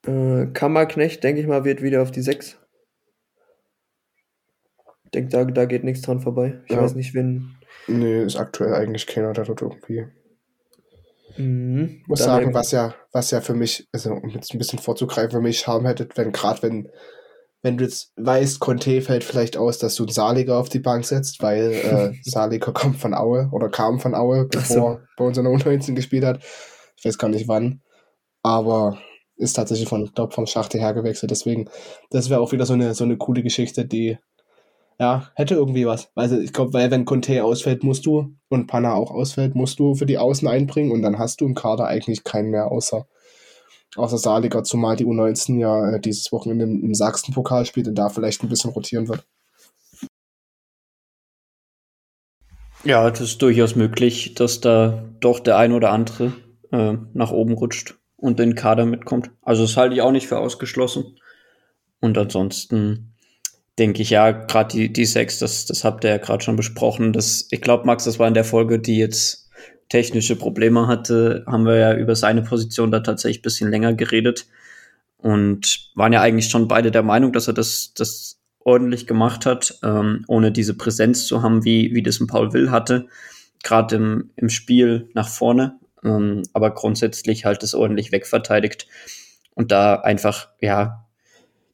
[0.07, 2.57] Äh, Kammerknecht, denke ich mal, wird wieder auf die 6.
[5.13, 6.61] Denke, da, da geht nichts dran vorbei.
[6.65, 6.81] Ich Ja.
[6.81, 7.55] weiß nicht, wen.
[7.87, 10.05] Nee, ist aktuell eigentlich keiner, der dort irgendwie.
[11.37, 15.31] Mhm, muss sagen, was ja, was ja für mich, also um jetzt ein bisschen vorzugreifen,
[15.31, 16.89] für mich Charme hätte, wenn gerade wenn,
[17.63, 21.05] wenn du jetzt weißt, Conte fällt vielleicht aus, dass du einen Saliger auf die Bank
[21.05, 24.47] setzt, weil äh, Saliger kommt von Aue oder kam von Aue, so.
[24.49, 26.43] bevor er bei uns in der U19 gespielt hat.
[26.97, 27.81] Ich weiß gar nicht wann.
[28.43, 28.99] Aber
[29.37, 31.31] ist tatsächlich von, glaub, vom Schachte her gewechselt.
[31.31, 31.69] Deswegen,
[32.11, 34.17] das wäre auch wieder so eine, so eine coole Geschichte, die
[34.99, 36.09] ja, hätte irgendwie was.
[36.15, 39.95] Also ich glaube, weil wenn Conte ausfällt, musst du und Panna auch ausfällt, musst du
[39.95, 43.07] für die Außen einbringen und dann hast du im Kader eigentlich keinen mehr außer
[43.95, 48.43] außer Saliger, zumal die U19 ja äh, dieses Wochenende im, Sachsen-Pokal spielt und da vielleicht
[48.43, 49.25] ein bisschen rotieren wird.
[52.83, 56.33] Ja, das ist durchaus möglich, dass da doch der ein oder andere
[56.71, 59.31] äh, nach oben rutscht und in den Kader mitkommt.
[59.41, 61.17] Also das halte ich auch nicht für ausgeschlossen.
[62.01, 63.12] Und ansonsten
[63.79, 67.13] denke ich ja, gerade die, die sechs, das, das habt ihr ja gerade schon besprochen.
[67.13, 69.49] Das, ich glaube, Max, das war in der Folge, die jetzt
[69.89, 74.47] technische Probleme hatte, haben wir ja über seine Position da tatsächlich ein bisschen länger geredet
[75.17, 79.79] und waren ja eigentlich schon beide der Meinung, dass er das, das ordentlich gemacht hat,
[79.83, 83.07] ähm, ohne diese Präsenz zu haben, wie, wie das ein Paul Will hatte,
[83.63, 88.87] gerade im, im Spiel nach vorne, ähm, aber grundsätzlich halt das ordentlich wegverteidigt
[89.53, 91.02] und da einfach, ja,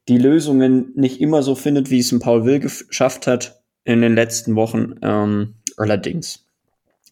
[0.09, 4.15] die Lösungen nicht immer so findet, wie es ein Paul Will geschafft hat in den
[4.15, 4.95] letzten Wochen.
[5.01, 6.45] Ähm, allerdings,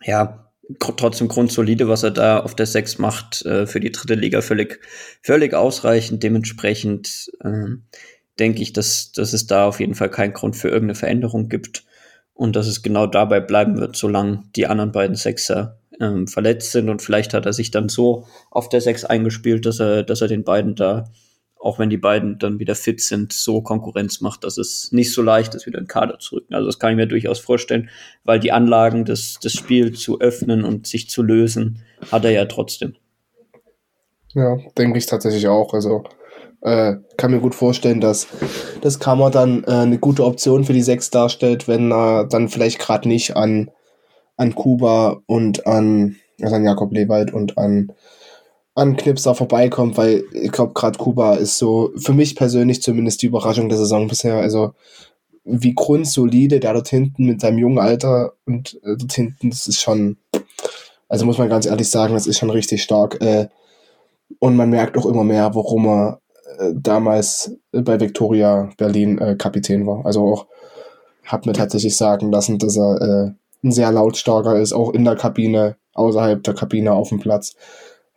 [0.04, 4.42] ja, trotzdem grundsolide, was er da auf der 6 macht, äh, für die dritte Liga
[4.42, 4.80] völlig,
[5.22, 6.24] völlig ausreichend.
[6.24, 7.84] Dementsprechend ähm,
[8.40, 11.86] denke ich, dass, dass es da auf jeden Fall keinen Grund für irgendeine Veränderung gibt
[12.34, 16.90] und dass es genau dabei bleiben wird, solange die anderen beiden Sechser ähm, verletzt sind
[16.90, 20.28] und vielleicht hat er sich dann so auf der 6 eingespielt, dass er, dass er
[20.28, 21.10] den beiden da,
[21.68, 25.22] auch wenn die beiden dann wieder fit sind, so Konkurrenz macht, dass es nicht so
[25.22, 26.54] leicht ist, wieder in den Kader zu rücken.
[26.54, 27.90] Also das kann ich mir durchaus vorstellen,
[28.24, 32.46] weil die Anlagen, das, das Spiel zu öffnen und sich zu lösen, hat er ja
[32.46, 32.96] trotzdem.
[34.34, 35.74] Ja, denke ich tatsächlich auch.
[35.74, 36.06] Also
[36.62, 38.28] äh, kann mir gut vorstellen, dass
[38.80, 42.80] das Kammer dann äh, eine gute Option für die Sechs darstellt, wenn er dann vielleicht
[42.80, 43.72] gerade nicht an,
[44.38, 47.92] an Kuba und an, also an Jakob Lewald und an,
[48.78, 53.26] an Knipser vorbeikommt, weil ich glaube, gerade Kuba ist so für mich persönlich zumindest die
[53.26, 54.36] Überraschung der Saison bisher.
[54.36, 54.76] Also
[55.44, 59.82] wie grundsolide der dort hinten mit seinem jungen Alter und äh, dort hinten, das ist
[59.82, 60.18] schon,
[61.10, 63.20] also muss man ganz ehrlich sagen, das ist schon richtig stark.
[63.20, 63.48] Äh,
[64.38, 66.22] und man merkt auch immer mehr, warum er
[66.60, 70.06] äh, damals bei Victoria Berlin äh, Kapitän war.
[70.06, 70.46] Also auch
[71.26, 75.16] hat mir tatsächlich sagen lassen, dass er äh, ein sehr lautstarker ist, auch in der
[75.16, 77.56] Kabine, außerhalb der Kabine auf dem Platz,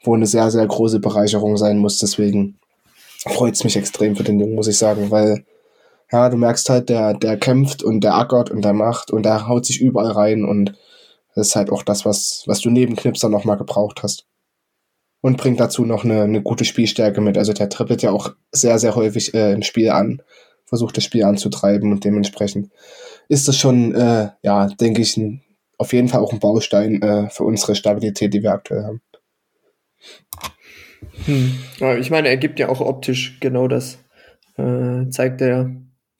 [0.02, 1.98] wo eine sehr, sehr große Bereicherung sein muss.
[1.98, 2.58] Deswegen
[3.26, 5.44] freut es mich extrem für den Jungen, muss ich sagen, weil
[6.12, 9.46] ja, du merkst halt, der, der kämpft und der ackert und der macht und der
[9.46, 10.74] haut sich überall rein und
[11.34, 14.26] das ist halt auch das, was, was du neben Knipser nochmal gebraucht hast
[15.20, 17.38] und bringt dazu noch eine, eine gute Spielstärke mit.
[17.38, 20.22] Also der trippelt ja auch sehr, sehr häufig äh, im Spiel an,
[20.64, 22.70] versucht das Spiel anzutreiben und dementsprechend
[23.28, 25.42] ist das schon, äh, ja, denke ich, ein,
[25.78, 29.02] auf jeden Fall auch ein Baustein äh, für unsere Stabilität, die wir aktuell haben.
[31.26, 31.58] Hm.
[31.78, 33.98] Ja, ich meine, er gibt ja auch optisch genau das.
[34.56, 35.70] Äh, zeigt er.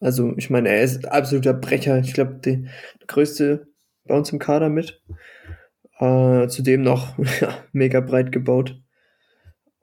[0.01, 1.99] Also, ich meine, er ist absoluter Brecher.
[1.99, 2.62] Ich glaube, der
[3.07, 3.66] größte
[4.05, 5.03] bei uns im Kader mit.
[5.99, 7.16] Äh, zudem noch
[7.73, 8.81] mega breit gebaut.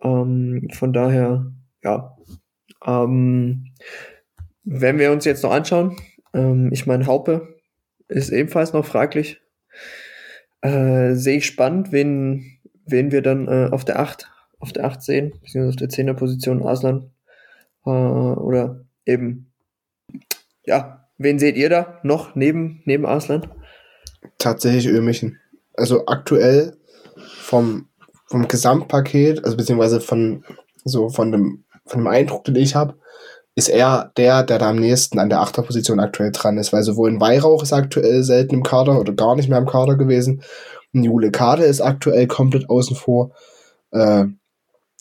[0.01, 1.51] Ähm, von daher,
[1.83, 2.17] ja.
[2.85, 3.73] Ähm,
[4.63, 5.95] wenn wir uns jetzt noch anschauen,
[6.33, 7.55] ähm, ich meine, Haupe
[8.07, 9.41] ist ebenfalls noch fraglich.
[10.61, 12.56] Äh, Sehe ich spannend, wen,
[12.87, 16.13] wen wir dann äh, auf der 8, auf der 8 sehen, beziehungsweise auf der 10er
[16.13, 17.11] Position Aslan.
[17.85, 19.51] Äh, oder eben,
[20.65, 23.47] ja, wen seht ihr da noch neben, neben Aslan?
[24.37, 25.39] Tatsächlich Ömichen.
[25.73, 26.77] Also aktuell
[27.15, 27.87] vom
[28.27, 30.43] vom Gesamtpaket, also beziehungsweise von
[30.83, 32.95] so von dem, von dem Eindruck, den ich habe,
[33.55, 37.09] ist er der, der da am nächsten an der Achterposition aktuell dran ist, weil sowohl
[37.09, 40.43] ein Weihrauch ist aktuell selten im Kader oder gar nicht mehr im Kader gewesen.
[40.93, 43.31] Jule Kade ist aktuell komplett außen vor.
[43.91, 44.25] Äh,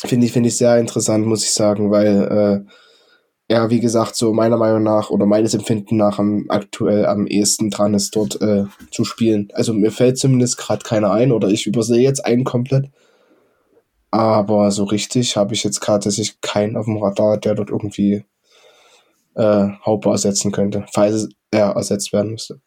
[0.05, 2.72] finde ich, finde ich sehr interessant, muss ich sagen, weil äh,
[3.49, 7.70] er, wie gesagt, so meiner Meinung nach oder meines Empfinden nach am, aktuell am ehesten
[7.70, 9.49] dran ist, dort äh, zu spielen.
[9.55, 12.90] Also mir fällt zumindest gerade keiner ein oder ich übersehe jetzt einen komplett.
[14.11, 18.25] Aber so richtig habe ich jetzt gerade tatsächlich keinen auf dem Radar, der dort irgendwie
[19.35, 22.61] äh, Haupe ersetzen könnte, falls er ersetzt werden müsste.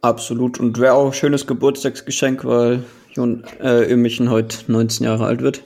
[0.00, 0.60] Absolut.
[0.60, 2.84] Und wäre auch ein schönes Geburtstagsgeschenk, weil
[3.14, 5.64] Jon äh, Ömichen heute 19 Jahre alt wird.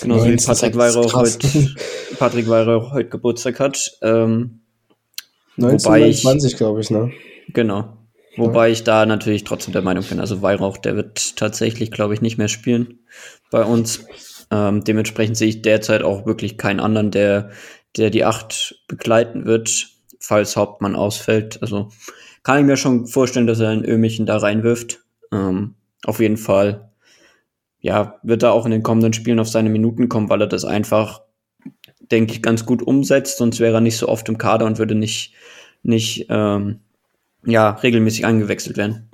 [0.00, 1.38] Genauso wie Patrick Weihrauch heute,
[2.18, 3.96] Patrick Weihrauch heute Geburtstag hat.
[4.02, 4.60] Ähm,
[5.56, 7.12] 1920, glaube ich, ne?
[7.48, 7.96] Genau.
[8.36, 12.20] Wobei ich da natürlich trotzdem der Meinung bin, also Weihrauch, der wird tatsächlich, glaube ich,
[12.20, 12.98] nicht mehr spielen
[13.50, 14.04] bei uns.
[14.50, 17.50] Ähm, dementsprechend sehe ich derzeit auch wirklich keinen anderen, der,
[17.96, 19.88] der die Acht begleiten wird,
[20.18, 21.62] falls Hauptmann ausfällt.
[21.62, 21.90] Also
[22.44, 25.00] kann ich mir schon vorstellen, dass er ein Ömichen da reinwirft.
[25.32, 26.90] Ähm, auf jeden Fall,
[27.80, 30.64] ja, wird er auch in den kommenden Spielen auf seine Minuten kommen, weil er das
[30.64, 31.22] einfach,
[32.12, 33.38] denke ich, ganz gut umsetzt.
[33.38, 35.34] Sonst wäre er nicht so oft im Kader und würde nicht,
[35.82, 36.80] nicht ähm,
[37.46, 39.10] ja, regelmäßig eingewechselt werden.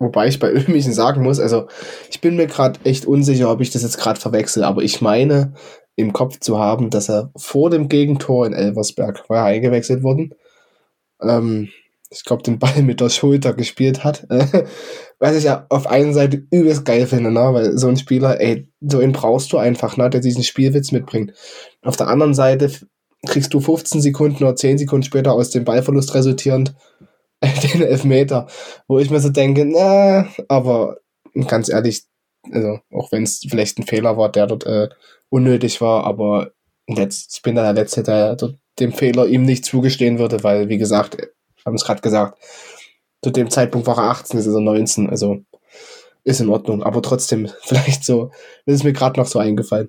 [0.00, 1.68] Wobei ich bei Ömichen sagen muss, also
[2.10, 5.54] ich bin mir gerade echt unsicher, ob ich das jetzt gerade verwechsel, aber ich meine
[5.96, 10.34] im Kopf zu haben, dass er vor dem Gegentor in Elversberg war eingewechselt worden.
[11.22, 11.68] Ähm,
[12.14, 14.26] ich glaube, den Ball mit der Schulter gespielt hat.
[15.18, 17.40] Was ich ja auf einen Seite übelst geil finde, ne?
[17.52, 20.10] weil so ein Spieler, ey, so einen brauchst du einfach, ne?
[20.10, 21.32] der diesen Spielwitz mitbringt.
[21.82, 22.70] Auf der anderen Seite
[23.26, 26.74] kriegst du 15 Sekunden oder 10 Sekunden später aus dem Ballverlust resultierend
[27.42, 28.46] den Elfmeter,
[28.88, 30.98] wo ich mir so denke, na, aber
[31.46, 32.04] ganz ehrlich,
[32.50, 34.88] also auch wenn es vielleicht ein Fehler war, der dort äh,
[35.30, 36.52] unnötig war, aber
[36.86, 40.68] jetzt, ich bin da der Letzte, der dort dem Fehler ihm nicht zugestehen würde, weil,
[40.68, 41.16] wie gesagt,
[41.64, 42.38] haben es gerade gesagt,
[43.22, 45.42] zu dem Zeitpunkt war er 18, ist er 19, also
[46.24, 48.30] ist in Ordnung, aber trotzdem, vielleicht so,
[48.66, 49.88] das ist mir gerade noch so eingefallen.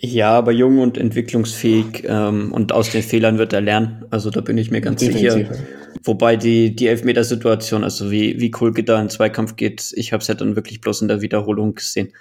[0.00, 4.04] Ja, aber jung und entwicklungsfähig ähm, und aus den Fehlern wird er lernen.
[4.10, 5.48] Also da bin ich mir ganz Definitiv.
[5.48, 5.64] sicher.
[6.04, 10.28] Wobei die, die Elfmetersituation, also wie, wie Kulke da in Zweikampf geht, ich habe es
[10.28, 12.12] ja dann wirklich bloß in der Wiederholung gesehen.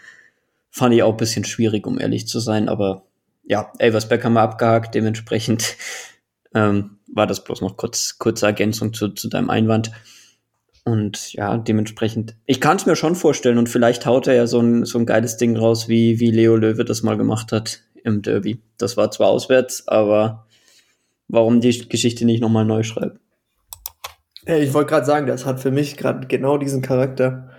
[0.71, 2.67] Fand ich auch ein bisschen schwierig, um ehrlich zu sein.
[2.67, 3.03] Aber
[3.43, 4.95] ja, Elversberg haben wir abgehakt.
[4.95, 5.77] Dementsprechend
[6.55, 9.91] ähm, war das bloß noch kurz, kurze Ergänzung zu, zu deinem Einwand.
[10.85, 14.61] Und ja, dementsprechend, ich kann es mir schon vorstellen und vielleicht haut er ja so
[14.61, 18.21] ein, so ein geiles Ding raus, wie, wie Leo Löwe das mal gemacht hat im
[18.21, 18.61] Derby.
[18.77, 20.47] Das war zwar auswärts, aber
[21.27, 23.19] warum die Geschichte nicht nochmal neu schreiben?
[24.45, 27.49] Ich wollte gerade sagen, das hat für mich gerade genau diesen Charakter,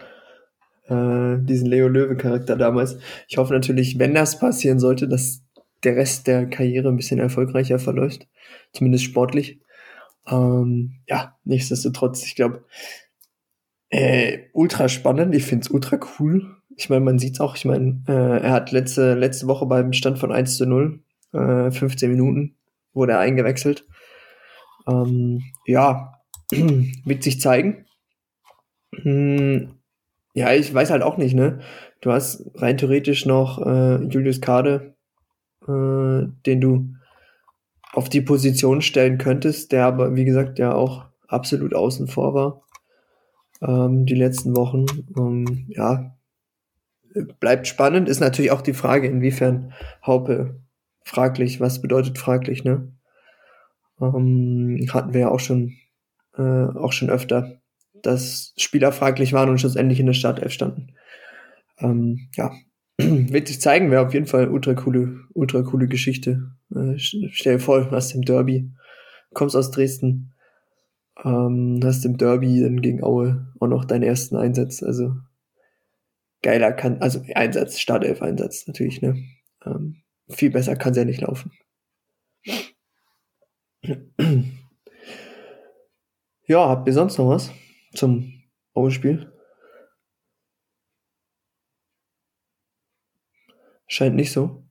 [0.87, 2.97] äh, diesen Leo Löwe-Charakter damals.
[3.29, 5.43] Ich hoffe natürlich, wenn das passieren sollte, dass
[5.85, 8.27] der Rest der Karriere ein bisschen erfolgreicher verläuft,
[8.73, 9.61] zumindest sportlich.
[10.27, 12.65] Ähm, ja, nichtsdestotrotz, ich glaube,
[13.91, 15.35] äh, ultra spannend.
[15.35, 16.57] Ich finde es ultra cool.
[16.77, 17.57] Ich meine, man sieht's auch.
[17.57, 21.01] Ich meine, äh, er hat letzte, letzte Woche beim Stand von 1 zu 0,
[21.33, 22.57] äh, 15 Minuten,
[22.93, 23.87] wurde er eingewechselt.
[24.87, 26.15] Ähm, ja,
[26.53, 27.87] wird sich zeigen.
[28.95, 29.75] Hm,
[30.35, 31.61] ja, ich weiß halt auch nicht, ne?
[32.01, 34.95] Du hast rein theoretisch noch äh, Julius Kade,
[35.69, 36.95] äh, den du
[37.93, 42.63] auf die Position stellen könntest, der aber, wie gesagt, ja auch absolut außen vor war
[43.61, 44.87] ähm, die letzten Wochen.
[45.17, 46.17] Ähm, ja,
[47.41, 48.09] bleibt spannend.
[48.09, 49.73] Ist natürlich auch die Frage, inwiefern
[50.05, 50.61] Haupe
[51.05, 52.93] fraglich, was bedeutet fraglich, ne?
[54.01, 55.75] Ähm, hatten wir ja auch schon,
[56.37, 57.61] äh, auch schon öfter,
[57.95, 60.95] dass Spieler fraglich waren und schlussendlich in der Startelf standen.
[61.79, 62.53] Ähm, ja,
[63.33, 66.51] wird sich zeigen, wäre auf jeden Fall ultra coole, ultra coole Geschichte.
[66.75, 68.71] Äh, stell dir vor, hast im Derby,
[69.35, 70.35] kommst aus Dresden,
[71.25, 74.83] ähm, hast im Derby dann gegen Aue auch noch deinen ersten Einsatz.
[74.83, 75.15] Also
[76.43, 79.17] geiler kann, also Einsatz, Startelf-Einsatz natürlich, ne?
[79.65, 81.53] Ähm, viel besser kann es ja nicht laufen.
[86.51, 87.51] Ja, habt ihr sonst noch was
[87.93, 88.33] zum
[88.73, 89.31] Aue-Spiel?
[93.89, 94.63] Scheint nicht so.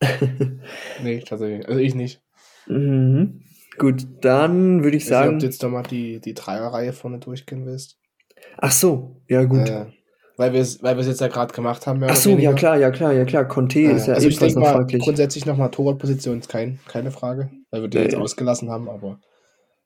[1.02, 1.68] nee, tatsächlich.
[1.68, 2.22] Also ich nicht.
[2.66, 3.42] Mhm.
[3.78, 5.30] Gut, dann würde ich sagen.
[5.30, 7.98] Ich ob du jetzt doch mal die, die Dreierreihe vorne durchgehen willst.
[8.56, 9.68] Ach so, ja gut.
[9.68, 9.86] Äh,
[10.36, 12.02] weil wir es weil jetzt ja gerade gemacht haben.
[12.04, 13.46] Ach so, ja klar, ja klar, ja klar.
[13.46, 15.02] Conte äh, ist ja also ich denke mal, fraglich.
[15.02, 19.20] grundsätzlich nochmal Torwartposition ist kein, keine Frage, weil wir die äh, jetzt ausgelassen haben, aber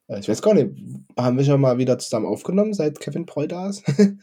[0.07, 0.71] äh, ich weiß gar nicht,
[1.19, 3.83] haben wir schon mal wieder zusammen aufgenommen, seit Kevin Preu da ist?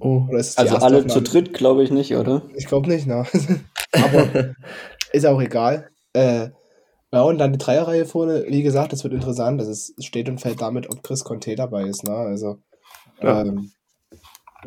[0.00, 0.26] oh.
[0.30, 2.42] also alle zu dritt glaube ich nicht, oder?
[2.54, 3.24] Ich glaube nicht, ne?
[3.92, 4.54] aber
[5.12, 5.90] ist auch egal.
[6.12, 6.50] Äh,
[7.12, 9.60] ja, und dann die Dreierreihe vorne, wie gesagt, das wird interessant.
[9.60, 12.04] Das ist, steht und fällt damit, ob Chris Conte dabei ist.
[12.04, 12.14] Ne?
[12.14, 12.58] Also,
[13.20, 13.42] ja.
[13.42, 13.72] ähm,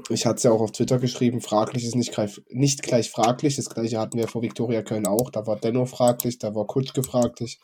[0.09, 3.55] ich hatte es ja auch auf Twitter geschrieben, fraglich ist nicht, greif, nicht gleich fraglich.
[3.55, 5.29] Das gleiche hatten wir vor Viktoria Köln auch.
[5.29, 7.59] Da war Denno fraglich, da war Kutschke fraglich,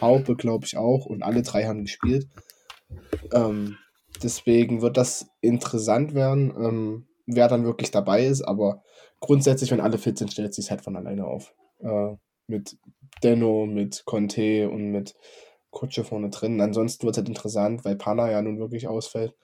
[0.00, 1.06] Haupe, glaube ich, auch.
[1.06, 2.28] Und alle drei haben gespielt.
[3.32, 3.78] Ähm,
[4.22, 8.42] deswegen wird das interessant werden, ähm, wer dann wirklich dabei ist.
[8.42, 8.82] Aber
[9.20, 11.54] grundsätzlich, wenn alle fit sind, stellt sich halt von alleine auf.
[11.80, 12.76] Äh, mit
[13.22, 15.14] Denno, mit Conte und mit
[15.70, 16.60] Kutsche vorne drin.
[16.60, 19.34] Ansonsten wird es halt interessant, weil Pana ja nun wirklich ausfällt.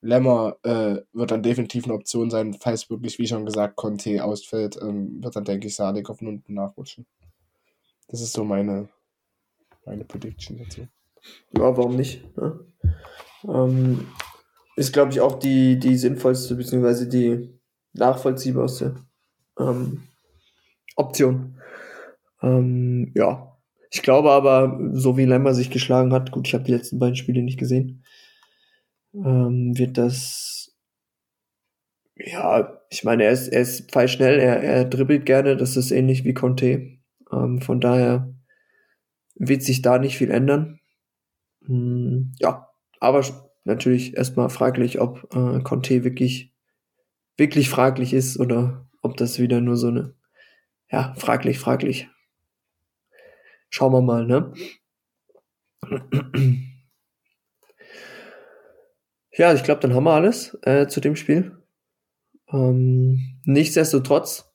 [0.00, 4.76] Lemmer äh, wird dann definitiv eine Option sein, falls wirklich, wie schon gesagt, Conte ausfällt,
[4.82, 7.06] ähm, wird dann, denke ich, Sadek auf unten nachrutschen.
[8.08, 8.88] Das ist so meine,
[9.84, 10.88] meine Prediction dazu.
[11.56, 12.24] Ja, warum nicht?
[12.36, 12.58] Ja.
[13.44, 14.06] Ähm,
[14.76, 17.58] ist, glaube ich, auch die, die sinnvollste, beziehungsweise die
[17.92, 18.96] nachvollziehbarste
[19.58, 20.04] ähm,
[20.96, 21.60] Option.
[22.42, 23.58] Ähm, ja,
[23.90, 27.16] ich glaube aber, so wie Lemmer sich geschlagen hat, gut, ich habe die letzten beiden
[27.16, 28.04] Spiele nicht gesehen,
[29.14, 30.74] ähm, wird das,
[32.16, 36.24] ja, ich meine, er ist, er ist pfeilschnell, er, er dribbelt gerne, das ist ähnlich
[36.24, 36.98] wie Conte.
[37.30, 38.34] Ähm, von daher
[39.34, 40.80] wird sich da nicht viel ändern.
[41.66, 42.71] Hm, ja,
[43.02, 43.24] aber
[43.64, 46.52] natürlich erstmal fraglich, ob äh, Conte wirklich,
[47.36, 50.14] wirklich fraglich ist oder ob das wieder nur so eine,
[50.90, 52.08] ja, fraglich, fraglich
[53.74, 54.52] Schauen wir mal, ne?
[59.34, 61.56] Ja, ich glaube, dann haben wir alles äh, zu dem Spiel.
[62.52, 64.52] Ähm, nichtsdestotrotz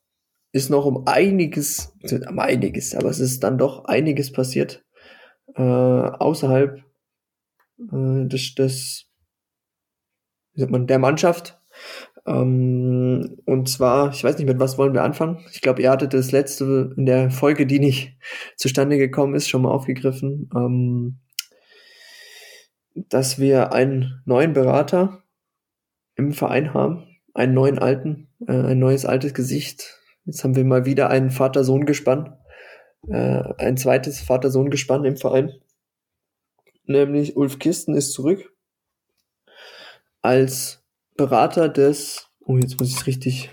[0.52, 1.92] ist noch um einiges,
[2.28, 4.84] um einiges, aber es ist dann doch einiges passiert
[5.56, 6.84] äh, außerhalb
[7.78, 9.10] äh, des, des,
[10.54, 11.60] wie sagt man, der Mannschaft.
[12.26, 15.44] Ähm, und zwar, ich weiß nicht, mit was wollen wir anfangen?
[15.52, 18.16] Ich glaube, ihr hattet das letzte in der Folge, die nicht
[18.56, 21.20] zustande gekommen ist, schon mal aufgegriffen, ähm,
[22.94, 25.22] dass wir einen neuen Berater
[26.16, 29.98] im Verein haben, einen neuen alten, äh, ein neues altes Gesicht.
[30.24, 32.36] Jetzt haben wir mal wieder einen Vater-Sohn-Gespann,
[33.08, 35.52] äh, ein zweites Vater-Sohn-Gespann im Verein.
[36.88, 38.52] Nämlich Ulf Kisten ist zurück
[40.22, 40.82] als
[41.16, 43.50] Berater des, oh, jetzt muss ich es richtig,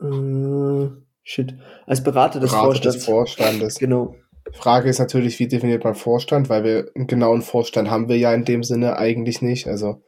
[0.00, 0.88] äh,
[1.22, 1.54] shit,
[1.86, 2.96] als Berater des Berater Vorstands.
[2.96, 3.78] Des Vorstandes.
[3.78, 4.14] Genau.
[4.52, 8.32] Frage ist natürlich, wie definiert man Vorstand, weil wir einen genauen Vorstand haben wir ja
[8.32, 9.66] in dem Sinne eigentlich nicht.
[9.66, 10.02] Also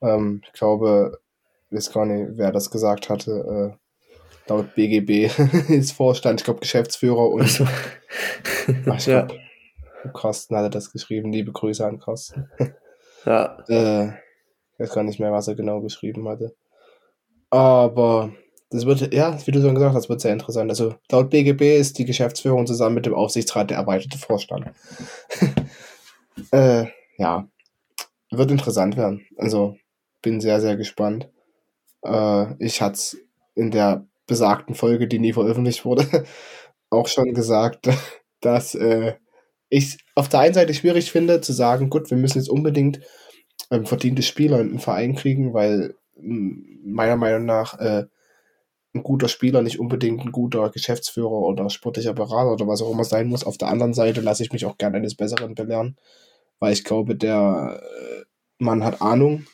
[0.00, 1.20] Ähm, ich glaube,
[1.70, 3.76] ich weiß gar nicht, wer das gesagt hatte.
[3.76, 5.30] Äh, laut BGB
[5.68, 7.66] ist Vorstand, ich glaube Geschäftsführer und also.
[8.86, 9.26] ach, ich ja.
[10.02, 11.32] Glaub, Carsten hatte das geschrieben.
[11.32, 12.50] Liebe Grüße an Carsten.
[13.24, 13.58] ja.
[13.68, 16.54] Äh, ich weiß gar nicht mehr, was er genau geschrieben hatte.
[17.50, 18.32] Aber
[18.70, 20.70] das wird, ja, wie du schon gesagt hast, wird sehr interessant.
[20.70, 24.70] Also laut BGB ist die Geschäftsführung zusammen mit dem Aufsichtsrat der erweiterte Vorstand.
[26.52, 27.48] äh, ja,
[28.30, 29.26] wird interessant werden.
[29.36, 29.76] Also
[30.22, 31.28] bin sehr, sehr gespannt.
[32.04, 33.16] Äh, ich hatte es
[33.54, 36.06] in der besagten Folge, die nie veröffentlicht wurde,
[36.90, 37.88] auch schon gesagt,
[38.40, 39.14] dass äh,
[39.68, 43.00] ich auf der einen Seite schwierig finde, zu sagen, gut, wir müssen jetzt unbedingt
[43.70, 48.04] ähm, verdiente Spieler in den Verein kriegen, weil meiner Meinung nach äh,
[48.94, 53.04] ein guter Spieler nicht unbedingt ein guter Geschäftsführer oder sportlicher Berater oder was auch immer
[53.04, 53.44] sein muss.
[53.44, 55.96] Auf der anderen Seite lasse ich mich auch gerne eines Besseren belehren,
[56.58, 58.24] weil ich glaube, der äh,
[58.58, 59.46] Mann hat Ahnung,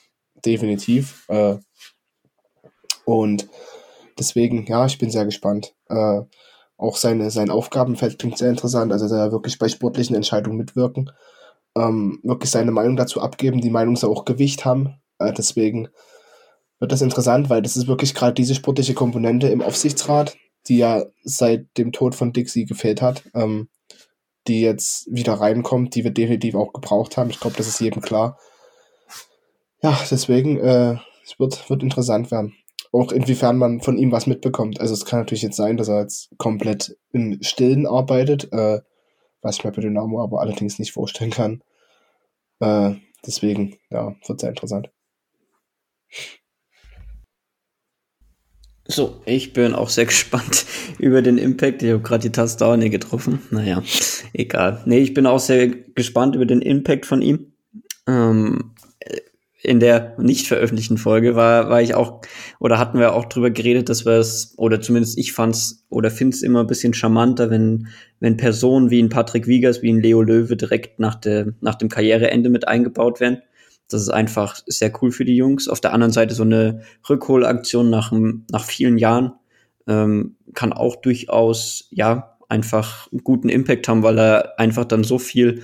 [0.44, 1.26] definitiv.
[1.28, 1.56] Äh,
[3.04, 3.48] und
[4.18, 5.74] deswegen, ja, ich bin sehr gespannt.
[5.88, 6.22] Äh,
[6.84, 11.10] auch seine, sein Aufgabenfeld klingt sehr interessant, also er wirklich bei sportlichen Entscheidungen mitwirken,
[11.76, 13.60] ähm, wirklich seine Meinung dazu abgeben.
[13.60, 15.00] Die Meinung soll auch Gewicht haben.
[15.18, 15.88] Äh, deswegen
[16.78, 20.36] wird das interessant, weil das ist wirklich gerade diese sportliche Komponente im Aufsichtsrat,
[20.68, 23.68] die ja seit dem Tod von Dixie gefehlt hat, ähm,
[24.46, 27.30] die jetzt wieder reinkommt, die wir definitiv auch gebraucht haben.
[27.30, 28.38] Ich glaube, das ist jedem klar.
[29.82, 32.54] Ja, deswegen, äh, es wird, wird interessant werden.
[32.94, 34.80] Auch inwiefern man von ihm was mitbekommt.
[34.80, 38.82] Also es kann natürlich jetzt sein, dass er jetzt komplett im Stillen arbeitet, äh,
[39.42, 41.62] was ich mir bei Dynamo aber allerdings nicht vorstellen kann.
[42.60, 42.94] Äh,
[43.26, 44.90] deswegen, ja, wird sehr interessant.
[48.86, 50.64] So, ich bin auch sehr gespannt
[50.98, 51.82] über den Impact.
[51.82, 53.42] Ich habe gerade die Taste auch nicht getroffen.
[53.50, 53.82] Naja,
[54.32, 54.82] egal.
[54.86, 57.54] Nee, ich bin auch sehr gespannt über den Impact von ihm.
[58.06, 58.73] Ähm,
[59.64, 62.20] in der nicht veröffentlichten Folge war, war ich auch,
[62.60, 66.42] oder hatten wir auch drüber geredet, dass wir es, oder zumindest ich fand's oder find's
[66.42, 67.88] immer ein bisschen charmanter, wenn,
[68.20, 71.88] wenn Personen wie ein Patrick Wiegers, wie ein Leo Löwe direkt nach, der, nach dem
[71.88, 73.38] Karriereende mit eingebaut werden.
[73.88, 75.66] Das ist einfach sehr cool für die Jungs.
[75.66, 79.32] Auf der anderen Seite so eine Rückholaktion nach, nach vielen Jahren
[79.86, 85.18] ähm, kann auch durchaus, ja, einfach einen guten Impact haben, weil er einfach dann so
[85.18, 85.62] viel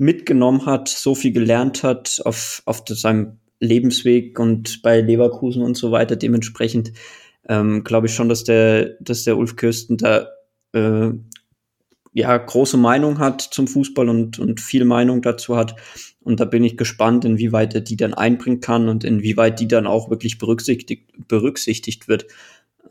[0.00, 5.92] mitgenommen hat, so viel gelernt hat auf, auf seinem Lebensweg und bei Leverkusen und so
[5.92, 6.16] weiter.
[6.16, 6.92] Dementsprechend
[7.46, 10.28] ähm, glaube ich schon, dass der, dass der Ulf Kirsten da
[10.72, 11.10] äh,
[12.14, 15.76] ja große Meinung hat zum Fußball und, und viel Meinung dazu hat.
[16.22, 19.86] Und da bin ich gespannt, inwieweit er die dann einbringen kann und inwieweit die dann
[19.86, 22.26] auch wirklich berücksichtigt, berücksichtigt wird.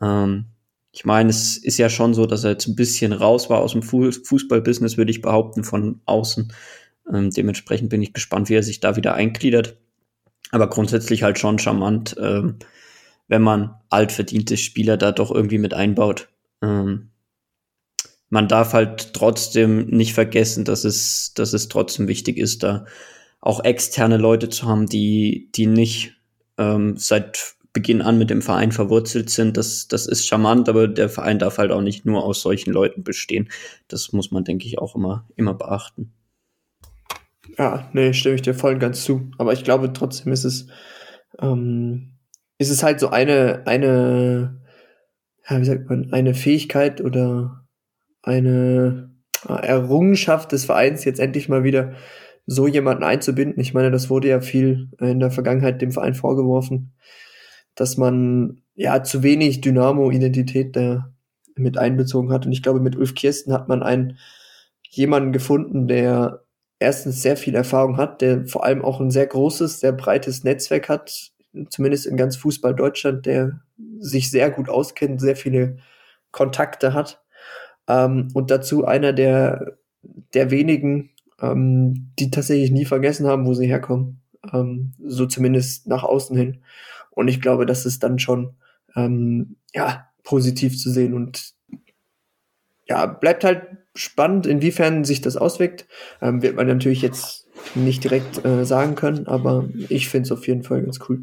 [0.00, 0.46] Ähm,
[0.92, 3.72] ich meine, es ist ja schon so, dass er jetzt ein bisschen raus war aus
[3.72, 6.52] dem Fußballbusiness, würde ich behaupten, von außen.
[7.12, 9.76] Ähm, dementsprechend bin ich gespannt, wie er sich da wieder eingliedert.
[10.50, 12.56] Aber grundsätzlich halt schon charmant, ähm,
[13.28, 16.28] wenn man altverdiente Spieler da doch irgendwie mit einbaut.
[16.62, 17.10] Ähm,
[18.28, 22.86] man darf halt trotzdem nicht vergessen, dass es, dass es trotzdem wichtig ist, da
[23.40, 26.14] auch externe Leute zu haben, die, die nicht
[26.58, 29.56] ähm, seit Beginn an mit dem Verein verwurzelt sind.
[29.56, 33.04] Das, das ist charmant, aber der Verein darf halt auch nicht nur aus solchen Leuten
[33.04, 33.48] bestehen.
[33.88, 36.12] Das muss man, denke ich, auch immer, immer beachten.
[37.60, 39.30] Ja, nee, stimme ich dir voll und ganz zu.
[39.36, 40.68] Aber ich glaube, trotzdem ist es,
[41.38, 42.14] ähm,
[42.56, 44.62] ist es halt so eine, eine,
[45.46, 47.66] ja, wie sagt man, eine Fähigkeit oder
[48.22, 49.10] eine
[49.46, 51.92] Errungenschaft des Vereins, jetzt endlich mal wieder
[52.46, 53.60] so jemanden einzubinden.
[53.60, 56.94] Ich meine, das wurde ja viel in der Vergangenheit dem Verein vorgeworfen,
[57.74, 61.12] dass man ja zu wenig Dynamo-Identität da
[61.56, 62.46] mit einbezogen hat.
[62.46, 64.16] Und ich glaube, mit Ulf Kirsten hat man einen
[64.88, 66.42] jemanden gefunden, der
[66.80, 70.88] erstens sehr viel Erfahrung hat, der vor allem auch ein sehr großes, sehr breites Netzwerk
[70.88, 71.30] hat,
[71.68, 73.60] zumindest in ganz Fußball Deutschland, der
[73.98, 75.78] sich sehr gut auskennt, sehr viele
[76.32, 77.22] Kontakte hat.
[77.86, 79.76] Ähm, und dazu einer der,
[80.34, 84.20] der wenigen, ähm, die tatsächlich nie vergessen haben, wo sie herkommen.
[84.52, 86.62] Ähm, so zumindest nach außen hin.
[87.10, 88.54] Und ich glaube, das ist dann schon
[88.96, 91.52] ähm, ja positiv zu sehen und
[92.86, 93.62] ja, bleibt halt
[93.94, 95.86] spannend, inwiefern sich das auswirkt.
[96.22, 100.46] Ähm, wird man natürlich jetzt nicht direkt äh, sagen können, aber ich finde es auf
[100.46, 101.20] jeden Fall ganz cool.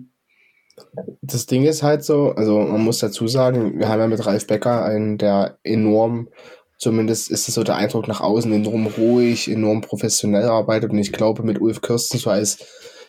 [1.21, 4.45] Das Ding ist halt so, also man muss dazu sagen, wir haben ja mit Ralf
[4.45, 6.29] Becker einen, der enorm,
[6.77, 11.11] zumindest ist es so der Eindruck nach außen, enorm ruhig, enorm professionell arbeitet und ich
[11.11, 12.59] glaube mit Ulf Kirsten so als,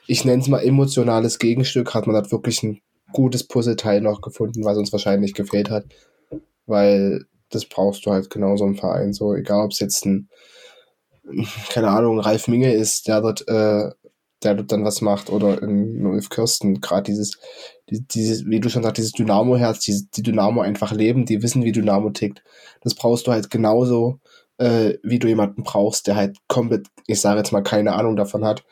[0.07, 2.81] ich nenne es mal emotionales Gegenstück, hat man da wirklich ein
[3.13, 5.85] gutes Puzzleteil noch gefunden, was uns wahrscheinlich gefehlt hat,
[6.67, 9.12] weil das brauchst du halt genauso im Verein.
[9.12, 10.28] So, egal ob es jetzt ein,
[11.70, 13.90] keine Ahnung, Ralf Minge ist, der dort äh,
[14.42, 17.38] der dann was macht oder in Ulf Kirsten, gerade dieses,
[17.88, 21.72] dieses, wie du schon sagst, dieses Dynamo-Herz, die, die Dynamo einfach leben, die wissen, wie
[21.72, 22.42] Dynamo tickt.
[22.82, 24.20] Das brauchst du halt genauso,
[24.59, 28.44] äh, wie du jemanden brauchst, der halt komplett, ich sage jetzt mal, keine Ahnung davon
[28.44, 28.64] hat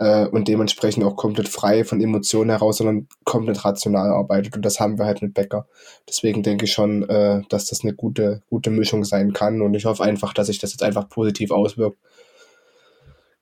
[0.00, 4.56] äh, und dementsprechend auch komplett frei von Emotionen heraus, sondern komplett rational arbeitet.
[4.56, 5.68] Und das haben wir halt mit Becker.
[6.08, 9.60] Deswegen denke ich schon, äh, dass das eine gute, gute Mischung sein kann.
[9.60, 11.98] Und ich hoffe einfach, dass sich das jetzt einfach positiv auswirkt.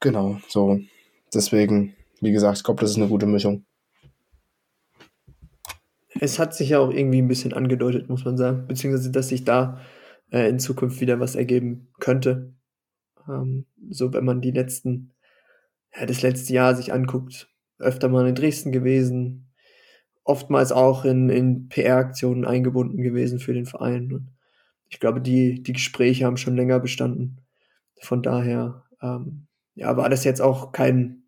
[0.01, 0.81] Genau, so.
[1.33, 3.65] Deswegen, wie gesagt, ich glaube, das ist eine gute Mischung.
[6.21, 8.67] Es hat sich ja auch irgendwie ein bisschen angedeutet, muss man sagen.
[8.67, 9.79] Beziehungsweise, dass sich da
[10.33, 12.53] äh, in Zukunft wieder was ergeben könnte.
[13.29, 15.13] Ähm, so, wenn man die letzten
[15.99, 19.51] ja, das letzte Jahr sich anguckt, öfter mal in Dresden gewesen,
[20.25, 24.13] oftmals auch in, in PR-Aktionen eingebunden gewesen für den Verein.
[24.13, 24.31] Und
[24.89, 27.41] ich glaube, die, die Gespräche haben schon länger bestanden.
[28.01, 31.25] Von daher, ähm, ja, war das jetzt auch kein,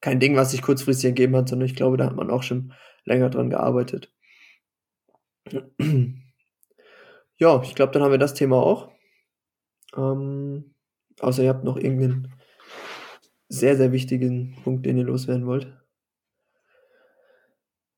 [0.00, 2.74] kein Ding, was sich kurzfristig ergeben hat, sondern ich glaube, da hat man auch schon
[3.04, 4.12] länger dran gearbeitet.
[7.36, 8.90] ja, ich glaube, dann haben wir das Thema auch.
[9.96, 10.74] Ähm,
[11.20, 12.34] außer ihr habt noch irgendeinen
[13.52, 15.70] sehr, sehr wichtigen Punkt, den ihr loswerden wollt.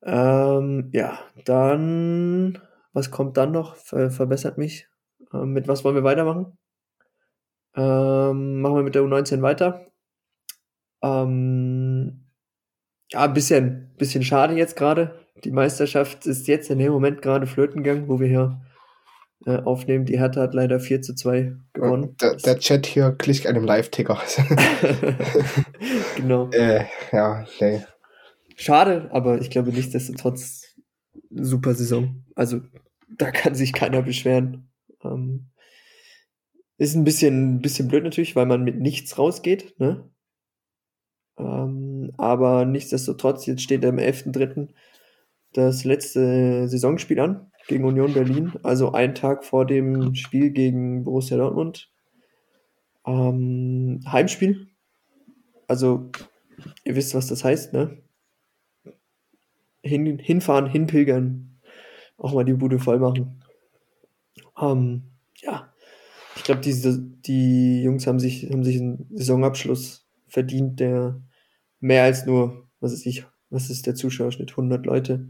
[0.03, 2.59] Ähm, ja, dann,
[2.93, 3.77] was kommt dann noch?
[3.77, 4.89] Ver verbessert mich.
[5.33, 6.59] Ähm, mit was wollen wir weitermachen?
[7.77, 9.87] Ähm, machen wir mit der U19 weiter.
[11.03, 12.25] Ähm,
[13.13, 15.21] ja, ein bisschen, bisschen schade jetzt gerade.
[15.45, 18.61] Die Meisterschaft ist jetzt in dem Moment gerade flöten gegangen, wo wir hier
[19.47, 20.07] äh, aufnehmen.
[20.07, 22.17] Die Hertha hat leider 4 zu 2 gewonnen.
[22.21, 24.21] Der, der Chat hier klickt einem Live-Ticker.
[26.17, 26.51] genau.
[26.53, 27.83] Äh, ja, nee.
[28.57, 30.75] Schade, aber ich glaube nichtsdestotrotz
[31.31, 32.25] super Saison.
[32.35, 32.61] Also
[33.09, 34.71] da kann sich keiner beschweren.
[35.03, 35.51] Ähm,
[36.79, 40.09] ist ein bisschen, ein bisschen blöd natürlich, weil man mit nichts rausgeht, ne?
[41.37, 44.69] Ähm, aber nichtsdestotrotz, jetzt steht am 11.3.
[45.53, 51.37] das letzte Saisonspiel an gegen Union Berlin, also ein Tag vor dem Spiel gegen Borussia
[51.37, 51.91] Dortmund.
[53.07, 54.69] Ähm, Heimspiel.
[55.67, 56.11] Also,
[56.85, 57.99] ihr wisst, was das heißt, ne?
[59.83, 61.59] Hin, hinfahren, hinpilgern,
[62.17, 63.43] auch mal die Bude voll machen.
[64.61, 65.03] Ähm,
[65.43, 65.73] ja,
[66.37, 71.21] ich glaube, diese, die Jungs haben sich, haben sich einen Saisonabschluss verdient, der
[71.81, 75.29] mehr als nur, was ist ich, was ist der Zuschauerschnitt, 100 Leute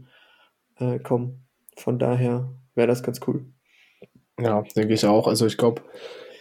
[0.77, 1.44] äh, kommen.
[1.75, 3.45] Von daher wäre das ganz cool.
[4.39, 5.27] Ja, denke ich auch.
[5.27, 5.81] Also ich glaube,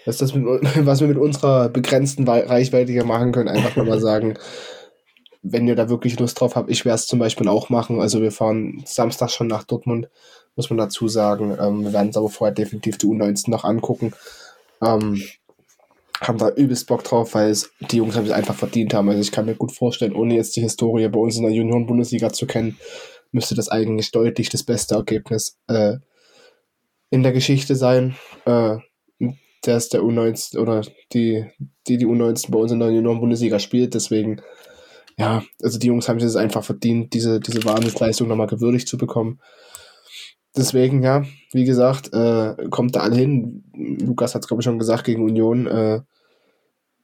[0.05, 0.45] was, das mit,
[0.87, 4.35] was wir mit unserer begrenzten Reichweite hier machen können, einfach mal sagen,
[5.43, 8.01] wenn ihr da wirklich Lust drauf habt, ich werde es zum Beispiel auch machen.
[8.01, 10.09] Also wir fahren Samstag schon nach Dortmund,
[10.57, 11.57] muss man dazu sagen.
[11.61, 14.14] Ähm, wir werden uns aber vorher definitiv die U19 noch angucken.
[14.82, 15.22] Ähm,
[16.20, 19.09] haben da übelst Bock drauf, weil es, die Jungs haben es einfach verdient haben.
[19.11, 22.32] Also ich kann mir gut vorstellen, ohne jetzt die Historie bei uns in der Junioren-Bundesliga
[22.32, 22.78] zu kennen,
[23.35, 25.97] müsste das eigentlich deutlich das beste Ergebnis äh,
[27.11, 28.16] in der Geschichte sein.
[28.47, 28.78] Äh,
[29.66, 30.82] der ist der U19 oder
[31.12, 31.47] die,
[31.87, 33.95] die die U19 bei uns in der Junioren-Bundesliga spielt.
[33.95, 34.41] Deswegen,
[35.16, 39.41] ja, also die Jungs haben es einfach verdient, diese, diese Wahnsinnsleistung nochmal gewürdigt zu bekommen.
[40.57, 43.64] Deswegen, ja, wie gesagt, äh, kommt da alle hin.
[43.74, 45.66] Lukas hat es, glaube ich, schon gesagt, gegen Union.
[45.66, 46.01] Äh,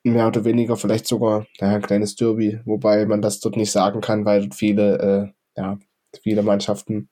[0.03, 4.01] mehr oder weniger vielleicht sogar ja, ein kleines Derby, wobei man das dort nicht sagen
[4.01, 5.79] kann, weil dort viele äh, ja,
[6.23, 7.09] viele Mannschaften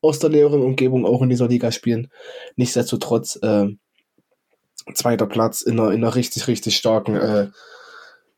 [0.00, 2.10] aus der näheren Umgebung auch in dieser Liga spielen.
[2.56, 3.68] Nichtsdestotrotz äh,
[4.94, 7.48] zweiter Platz in einer, in einer richtig, richtig starken äh,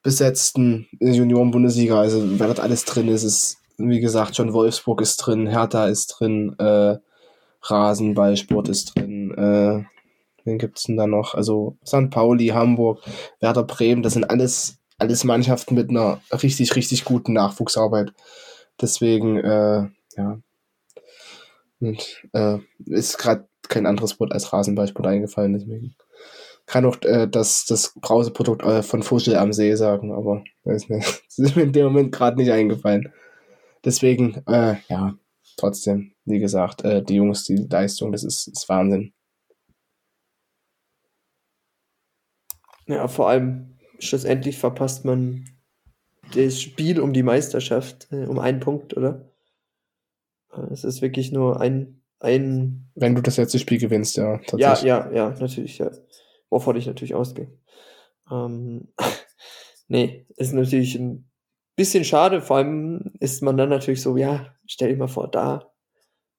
[0.02, 1.98] besetzten Junioren-Bundesliga.
[1.98, 6.06] Also wer dort alles drin ist, ist, wie gesagt, schon Wolfsburg ist drin, Hertha ist
[6.06, 6.96] drin, äh,
[7.62, 9.84] Rasenballsport ist drin, äh,
[10.44, 11.34] wen gibt's denn da noch?
[11.34, 12.10] Also St.
[12.10, 13.02] Pauli, Hamburg,
[13.40, 18.12] Werder Bremen, das sind alles, alles Mannschaften mit einer richtig, richtig guten Nachwuchsarbeit.
[18.80, 20.40] Deswegen, äh, ja.
[21.80, 25.94] Und äh, ist gerade kein anderes Wort als Rasenballsport eingefallen, deswegen
[26.66, 31.06] kann auch äh, das, das Brauseprodukt äh, von Fuschel am See sagen, aber weiß nicht,
[31.26, 33.12] das ist mir in dem Moment gerade nicht eingefallen.
[33.84, 35.14] Deswegen, äh, ja,
[35.56, 39.12] trotzdem, wie gesagt, äh, die Jungs, die Leistung, das ist, ist Wahnsinn.
[42.86, 45.44] Ja, vor allem schlussendlich verpasst man
[46.34, 49.30] das Spiel um die Meisterschaft, äh, um einen Punkt, oder?
[50.52, 52.90] Äh, es ist wirklich nur ein, ein.
[52.94, 54.40] Wenn du das letzte Spiel gewinnst, ja.
[54.56, 55.90] Ja, ja, ja, natürlich, ja.
[56.50, 57.50] Wovon ich natürlich ausgehe.
[58.30, 58.88] Ähm,
[59.88, 61.30] nee, ist natürlich ein
[61.76, 65.72] bisschen schade, vor allem ist man dann natürlich so, ja, stell dir mal vor, da,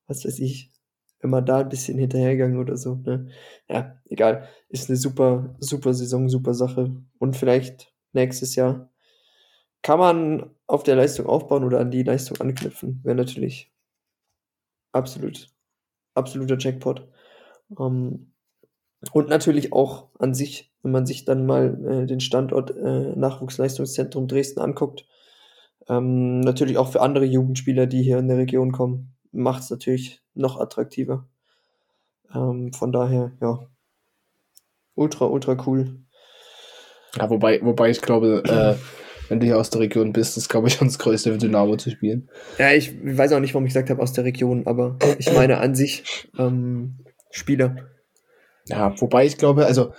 [0.08, 0.72] was weiß ich,
[1.20, 3.30] wenn man da ein bisschen hinterhergegangen oder so, ne?
[3.70, 4.48] Ja, egal.
[4.70, 6.96] Ist eine super, super Saison, super Sache.
[7.18, 8.92] Und vielleicht nächstes Jahr
[9.88, 13.00] kann man auf der Leistung aufbauen oder an die Leistung anknüpfen.
[13.06, 13.72] Wäre natürlich
[14.92, 15.48] absolut,
[16.14, 17.08] absoluter Jackpot.
[17.80, 18.34] Ähm,
[19.14, 24.28] und natürlich auch an sich, wenn man sich dann mal äh, den Standort äh, Nachwuchsleistungszentrum
[24.28, 25.06] Dresden anguckt,
[25.88, 30.22] ähm, natürlich auch für andere Jugendspieler, die hier in der Region kommen, macht es natürlich
[30.34, 31.30] noch attraktiver.
[32.36, 33.66] Ähm, von daher, ja,
[34.96, 36.02] ultra, ultra cool.
[37.16, 38.76] Ja, wobei, wobei ich glaube, äh,
[39.30, 41.78] wenn du hier aus der Region bist, ist, glaube ich, schon das Größte für Dynamo
[41.78, 42.30] zu spielen.
[42.58, 45.60] Ja, ich weiß auch nicht, warum ich gesagt habe aus der Region, aber ich meine
[45.60, 47.00] an sich ähm,
[47.32, 47.76] Spieler.
[48.68, 49.92] Ja, wobei ich glaube, also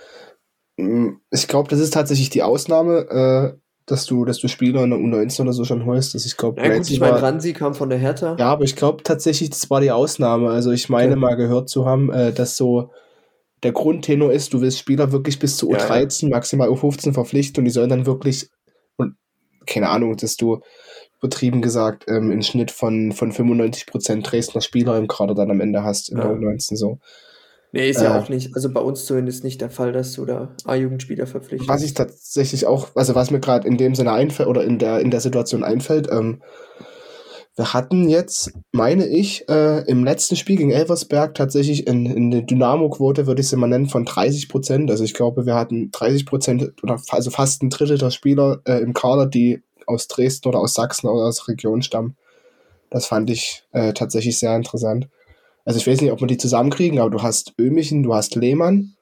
[0.77, 4.91] mm, ich glaube, das ist tatsächlich die Ausnahme, äh, dass du, dass du Spieler in
[4.91, 6.13] der U19 oder so schon holst.
[6.13, 8.35] Dass ich glaube, ja, gut, ich meine, Ransi kam von der Hertha.
[8.37, 10.49] Ja, aber ich glaube tatsächlich, das war die Ausnahme.
[10.49, 11.19] Also ich meine okay.
[11.19, 12.91] mal gehört zu haben, äh, dass so
[13.63, 17.65] der Grundtenor ist, du willst Spieler wirklich bis zu U13, ja, maximal U15 verpflichten und
[17.65, 18.49] die sollen dann wirklich,
[19.69, 20.61] keine Ahnung, dass du
[21.19, 25.83] übertrieben gesagt, ähm, einen Schnitt von, von 95% Dresdner Spieler im Kader dann am Ende
[25.83, 26.23] hast in ja.
[26.23, 26.99] der U19 so.
[27.71, 30.25] Nee, ist ja äh, auch nicht, also bei uns zumindest nicht der Fall, dass du
[30.25, 31.69] da A-Jugendspieler verpflichtest.
[31.69, 34.99] Was ich tatsächlich auch, also was mir gerade in dem Sinne einfällt oder in der,
[35.01, 36.41] in der Situation einfällt, ähm,
[37.59, 42.43] wir hatten jetzt, meine ich, äh, im letzten Spiel gegen Elversberg tatsächlich in, in der
[42.43, 44.89] Dynamo-Quote, würde ich sie mal nennen, von 30 Prozent.
[44.89, 48.79] Also ich glaube, wir hatten 30 Prozent oder also fast ein Drittel der Spieler äh,
[48.81, 52.15] im Kader, die aus Dresden oder aus Sachsen oder aus der Region stammen.
[52.89, 55.09] Das fand ich äh, tatsächlich sehr interessant.
[55.65, 58.95] Also ich weiß nicht, ob wir die zusammenkriegen, aber du hast Ömichen, du hast Lehmann.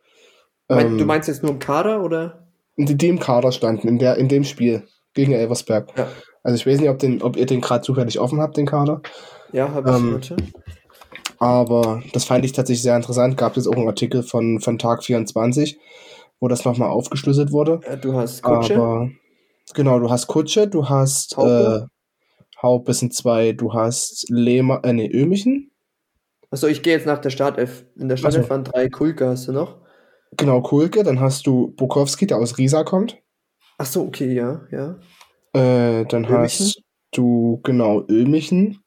[0.68, 2.48] Ähm, du meinst jetzt nur im Kader oder?
[2.76, 4.82] Die, die im Kader standen, in, der, in dem Spiel
[5.14, 5.96] gegen Elversberg.
[5.96, 6.08] Ja.
[6.48, 9.02] Also ich weiß nicht, ob, den, ob ihr den gerade zufällig offen habt, den Kader.
[9.52, 10.38] Ja, habe ich ähm, heute.
[11.40, 13.36] Aber das fand ich tatsächlich sehr interessant.
[13.36, 15.78] Gab es auch einen Artikel von, von Tag 24,
[16.40, 17.82] wo das nochmal aufgeschlüsselt wurde.
[17.86, 18.76] Ja, du hast Kutsche.
[18.76, 19.12] Aber,
[19.74, 24.94] genau, du hast Kutsche, du hast Haupe, äh, Haupe sind zwei, du hast Lehmer, äh,
[24.94, 25.72] nee, Ömichen.
[26.50, 27.84] Achso, ich gehe jetzt nach der Startelf.
[27.98, 28.52] In der Startelf also.
[28.52, 29.82] waren drei Kulke, hast du noch?
[30.38, 33.18] Genau, Kulke, dann hast du Bukowski, der aus Riesa kommt.
[33.78, 34.98] Achso, okay, ja, ja.
[35.58, 36.66] Äh, dann Ömichen?
[36.66, 36.82] hast
[37.12, 38.80] du, genau, Ölmichen.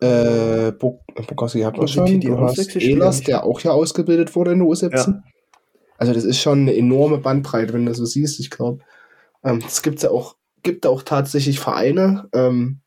[0.00, 2.20] Äh, Bukowski hat man schon.
[2.20, 4.92] Du hast Elas, der auch ja ausgebildet wurde in der U17.
[4.92, 5.22] Ja.
[5.96, 8.84] Also das ist schon eine enorme Bandbreite, wenn du so siehst, ich glaube.
[9.44, 12.80] Ähm, es gibt ja auch, gibt auch tatsächlich Vereine, ähm,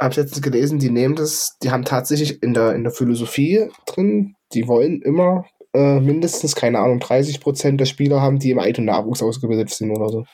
[0.00, 4.34] habe letztens gelesen, die nehmen das, die haben tatsächlich in der, in der Philosophie drin,
[4.52, 5.44] die wollen immer
[5.74, 9.90] äh, mindestens, keine Ahnung, 30 Prozent der Spieler haben, die im eigenen Nachwuchs ausgebildet sind
[9.90, 10.24] oder so.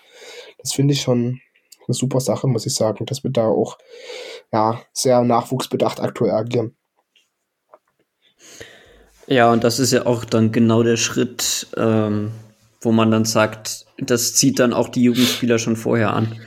[0.59, 1.41] Das finde ich schon
[1.87, 3.79] eine super Sache, muss ich sagen, dass wir da auch
[4.53, 6.77] ja, sehr nachwuchsbedacht aktuell agieren.
[9.27, 12.33] Ja, und das ist ja auch dann genau der Schritt, ähm,
[12.81, 16.39] wo man dann sagt, das zieht dann auch die Jugendspieler schon vorher an,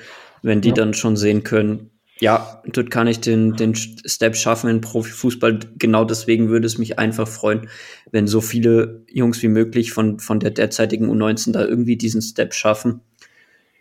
[0.43, 0.75] wenn die ja.
[0.75, 5.59] dann schon sehen können, ja, dort kann ich den, den Step schaffen in Profifußball.
[5.77, 7.69] Genau deswegen würde es mich einfach freuen,
[8.11, 12.53] wenn so viele Jungs wie möglich von, von der derzeitigen U19 da irgendwie diesen Step
[12.53, 13.01] schaffen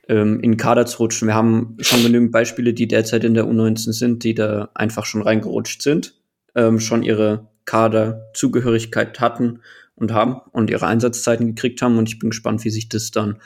[0.08, 1.28] ähm, in den Kader zu rutschen.
[1.28, 5.22] Wir haben schon genügend Beispiele, die derzeit in der U19 sind, die da einfach schon
[5.22, 6.14] reingerutscht sind,
[6.54, 9.60] ähm, schon ihre Kaderzugehörigkeit hatten
[9.94, 11.98] und haben und ihre Einsatzzeiten gekriegt haben.
[11.98, 13.38] Und ich bin gespannt, wie sich das dann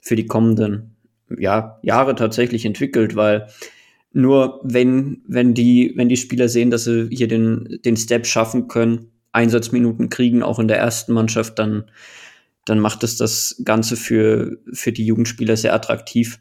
[0.00, 0.96] für die kommenden
[1.36, 3.48] ja, Jahre tatsächlich entwickelt, weil
[4.12, 8.68] nur wenn, wenn die, wenn die Spieler sehen, dass sie hier den, den Step schaffen
[8.68, 11.84] können, Einsatzminuten kriegen, auch in der ersten Mannschaft, dann
[12.68, 16.38] dann macht es das Ganze für, für die Jugendspieler sehr attraktiv.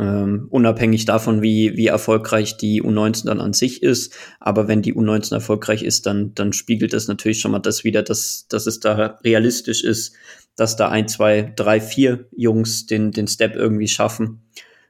[0.00, 4.12] Ähm, unabhängig davon, wie, wie erfolgreich die U19 dann an sich ist.
[4.40, 8.02] Aber wenn die U19 erfolgreich ist, dann, dann spiegelt das natürlich schon mal das wieder,
[8.02, 10.14] dass, dass es da realistisch ist,
[10.56, 14.42] dass da ein, zwei, drei, vier Jungs den, den Step irgendwie schaffen.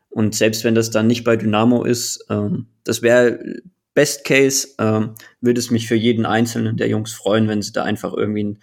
[0.09, 3.61] Und selbst wenn das dann nicht bei Dynamo ist, ähm, das wäre
[3.95, 7.85] Best Case, ähm, würde es mich für jeden einzelnen der Jungs freuen, wenn sie da
[7.85, 8.59] einfach irgendwie ein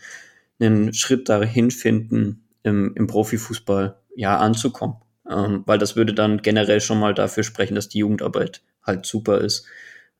[0.68, 4.98] einen Schritt dahin finden, im, im Profifußball ja anzukommen.
[5.30, 9.40] Ähm, weil das würde dann generell schon mal dafür sprechen, dass die Jugendarbeit halt super
[9.40, 9.66] ist.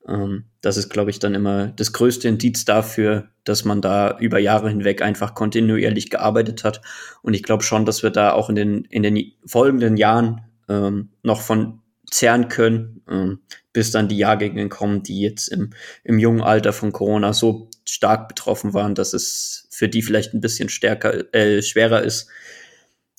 [0.08, 4.40] Ähm, das ist, glaube ich, dann immer das größte Indiz dafür, dass man da über
[4.40, 6.82] Jahre hinweg einfach kontinuierlich gearbeitet hat.
[7.22, 11.10] Und ich glaube schon, dass wir da auch in den, in den folgenden Jahren ähm,
[11.24, 13.40] noch von zehren können, ähm,
[13.74, 15.72] bis dann die Jahrgänge kommen, die jetzt im,
[16.04, 20.42] im jungen Alter von Corona so stark betroffen waren, dass es für die vielleicht ein
[20.42, 22.30] bisschen stärker, äh, schwerer ist,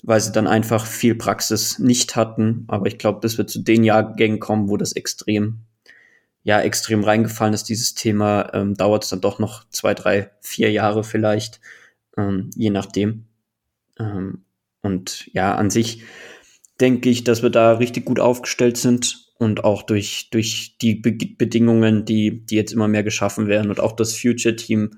[0.04, 2.66] weil sie dann einfach viel Praxis nicht hatten.
[2.68, 5.62] Aber ich glaube, bis wir zu den Jahrgängen kommen, wo das extrem,
[6.44, 10.70] ja, extrem reingefallen ist, dieses Thema, ähm, dauert es dann doch noch zwei, drei, vier
[10.70, 11.60] Jahre vielleicht,
[12.16, 13.24] ähm, je nachdem.
[13.98, 14.44] Ähm,
[14.82, 16.04] und ja, an sich
[16.80, 21.10] denke ich, dass wir da richtig gut aufgestellt sind und auch durch, durch die Be
[21.10, 24.92] Bedingungen, die, die jetzt immer mehr geschaffen werden und auch das Future-Team,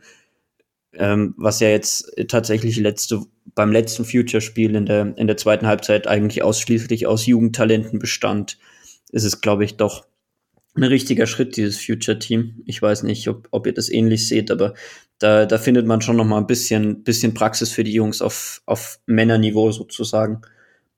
[0.97, 3.23] ähm, was ja jetzt tatsächlich letzte,
[3.55, 8.59] beim letzten Future-Spiel in der, in der zweiten Halbzeit eigentlich ausschließlich aus Jugendtalenten bestand,
[9.13, 10.07] ist es, glaube ich, doch
[10.77, 12.63] ein richtiger Schritt, dieses Future-Team.
[12.67, 14.75] Ich weiß nicht, ob, ob ihr das ähnlich seht, aber
[15.19, 18.63] da, da findet man schon noch mal ein bisschen, bisschen Praxis für die Jungs auf,
[18.67, 20.43] auf Männerniveau sozusagen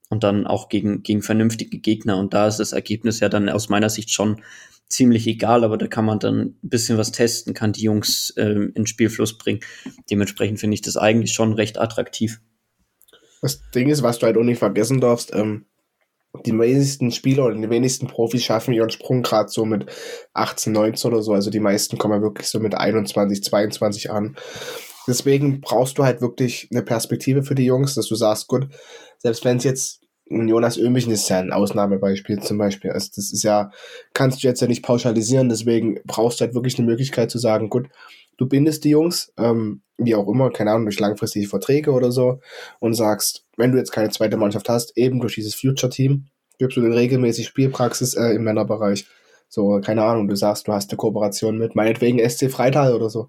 [0.08, 2.16] und dann auch gegen, gegen vernünftige Gegner.
[2.16, 4.40] Und da ist das Ergebnis ja dann aus meiner Sicht schon
[4.88, 8.72] ziemlich egal, aber da kann man dann ein bisschen was testen, kann die Jungs ähm,
[8.74, 9.60] in Spielfluss bringen.
[10.10, 12.40] Dementsprechend finde ich das eigentlich schon recht attraktiv.
[13.42, 15.66] Das Ding ist, was du halt auch nicht vergessen darfst, ähm,
[16.44, 19.86] die wenigsten Spieler oder die wenigsten Profis schaffen ihren Sprung gerade so mit
[20.34, 21.32] 18, 19 oder so.
[21.32, 24.36] Also die meisten kommen ja wirklich so mit 21, 22 an.
[25.06, 28.68] Deswegen brauchst du halt wirklich eine Perspektive für die Jungs, dass du sagst, gut,
[29.18, 32.90] selbst wenn es jetzt Jonas Ömichen ist ja ein Ausnahmebeispiel zum Beispiel.
[32.90, 33.70] Also das ist ja,
[34.12, 37.70] kannst du jetzt ja nicht pauschalisieren, deswegen brauchst du halt wirklich eine Möglichkeit zu sagen,
[37.70, 37.88] gut,
[38.36, 42.40] du bindest die Jungs, ähm, wie auch immer, keine Ahnung, durch langfristige Verträge oder so
[42.80, 46.26] und sagst, wenn du jetzt keine zweite Mannschaft hast, eben durch dieses Future-Team,
[46.58, 49.06] gibst du den regelmäßig Spielpraxis äh, im Männerbereich.
[49.48, 53.28] So, keine Ahnung, du sagst, du hast eine Kooperation mit meinetwegen SC Freital oder so,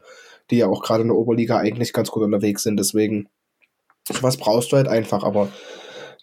[0.50, 3.30] die ja auch gerade in der Oberliga eigentlich ganz gut unterwegs sind, deswegen,
[4.22, 5.50] was brauchst du halt einfach, aber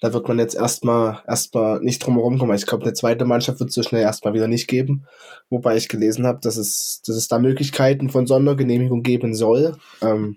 [0.05, 2.55] da wird man jetzt erstmal erstmal nicht drum herum kommen.
[2.55, 5.07] Ich glaube, eine zweite Mannschaft wird es so schnell erstmal wieder nicht geben.
[5.49, 10.37] Wobei ich gelesen habe, dass es, dass es da Möglichkeiten von Sondergenehmigung geben soll, ähm,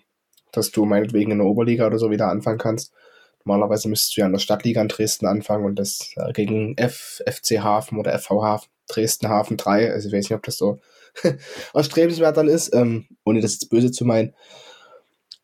[0.54, 2.94] dass du meinetwegen in der Oberliga oder so wieder anfangen kannst.
[3.44, 7.22] Normalerweise müsstest du ja in der Stadtliga in Dresden anfangen und das äh, gegen F,
[7.30, 9.92] FC Hafen oder FV Hafen, Dresden Hafen 3.
[9.92, 10.80] Also ich weiß nicht, ob das so
[11.74, 14.34] erstrebenswert dann ist, ähm, ohne das jetzt böse zu meinen.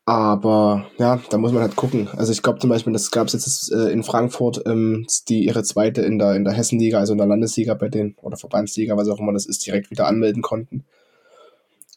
[0.05, 2.09] Aber ja, da muss man halt gucken.
[2.09, 5.63] Also ich glaube zum Beispiel, das gab es jetzt äh, in Frankfurt, ähm, die ihre
[5.63, 9.07] zweite in der, in der Hessenliga, also in der Landesliga bei denen, oder Verbandsliga, was
[9.07, 10.83] auch immer das ist, direkt wieder anmelden konnten.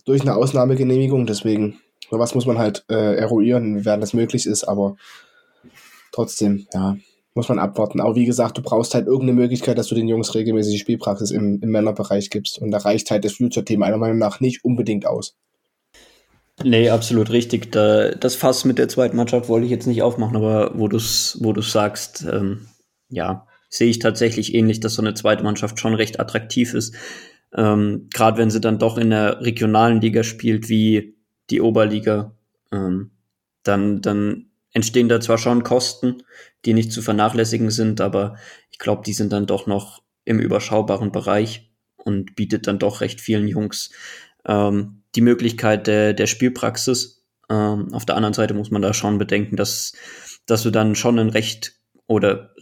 [0.04, 1.80] Durch eine Ausnahmegenehmigung, deswegen,
[2.10, 4.96] was muss man halt äh, eruieren, inwiefern das möglich ist, aber
[6.12, 6.96] trotzdem, ja,
[7.34, 8.00] muss man abwarten.
[8.00, 11.60] Aber wie gesagt, du brauchst halt irgendeine Möglichkeit, dass du den Jungs regelmäßig Spielpraxis im,
[11.60, 12.58] im Männerbereich gibst.
[12.60, 15.36] Und da reicht halt das Future-Team meiner Meinung nach nicht unbedingt aus.
[16.64, 17.70] Nee, absolut richtig.
[17.72, 20.96] Da, das Fass mit der zweiten Mannschaft wollte ich jetzt nicht aufmachen, aber wo du
[20.96, 22.66] es wo du's sagst, ähm,
[23.10, 26.94] ja, sehe ich tatsächlich ähnlich, dass so eine zweite Mannschaft schon recht attraktiv ist.
[27.54, 31.16] Ähm, Gerade wenn sie dann doch in der regionalen Liga spielt, wie
[31.50, 32.34] die Oberliga,
[32.72, 33.10] ähm,
[33.62, 36.22] dann, dann entstehen da zwar schon Kosten,
[36.64, 38.36] die nicht zu vernachlässigen sind, aber
[38.70, 43.20] ich glaube, die sind dann doch noch im überschaubaren Bereich und bietet dann doch recht
[43.20, 43.90] vielen Jungs
[44.46, 47.24] ähm, die Möglichkeit der, der Spielpraxis.
[47.48, 49.92] Ähm, auf der anderen Seite muss man da schon bedenken, dass,
[50.46, 51.74] dass du dann schon einen recht
[52.06, 52.54] oder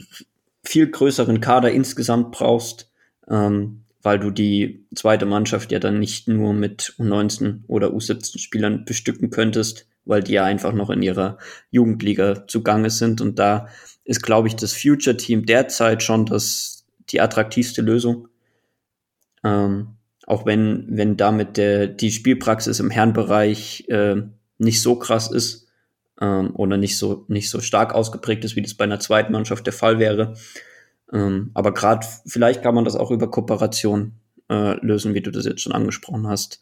[0.65, 2.91] viel größeren Kader insgesamt brauchst,
[3.29, 8.85] ähm, weil du die zweite Mannschaft ja dann nicht nur mit U19 oder U17 Spielern
[8.85, 11.39] bestücken könntest, weil die ja einfach noch in ihrer
[11.71, 13.21] Jugendliga zugange sind.
[13.21, 13.69] Und da
[14.05, 18.29] ist, glaube ich, das Future Team derzeit schon das, die attraktivste Lösung.
[19.43, 19.97] Ähm,
[20.27, 24.23] auch wenn, wenn damit der, die Spielpraxis im Herrenbereich äh,
[24.59, 25.69] nicht so krass ist
[26.21, 29.67] ähm, oder nicht so, nicht so stark ausgeprägt ist, wie das bei einer zweiten Mannschaft
[29.67, 30.35] der Fall wäre.
[31.13, 34.13] Ähm, aber gerade vielleicht kann man das auch über Kooperation
[34.51, 36.61] äh, lösen, wie du das jetzt schon angesprochen hast.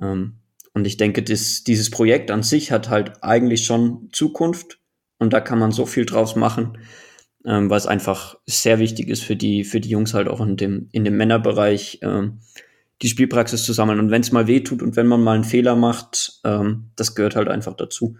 [0.00, 0.36] Ähm,
[0.72, 4.78] und ich denke, das, dieses Projekt an sich hat halt eigentlich schon Zukunft
[5.18, 6.78] und da kann man so viel draus machen,
[7.44, 10.56] ähm, weil es einfach sehr wichtig ist für die, für die Jungs halt auch in
[10.56, 12.00] dem, in dem Männerbereich.
[12.02, 12.40] Ähm,
[13.02, 14.00] die Spielpraxis zu sammeln.
[14.00, 17.14] Und wenn es mal weh tut und wenn man mal einen Fehler macht, ähm, das
[17.14, 18.16] gehört halt einfach dazu.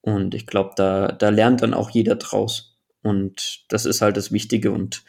[0.00, 2.78] Und ich glaube, da, da lernt dann auch jeder draus.
[3.02, 4.70] Und das ist halt das Wichtige.
[4.70, 5.02] Und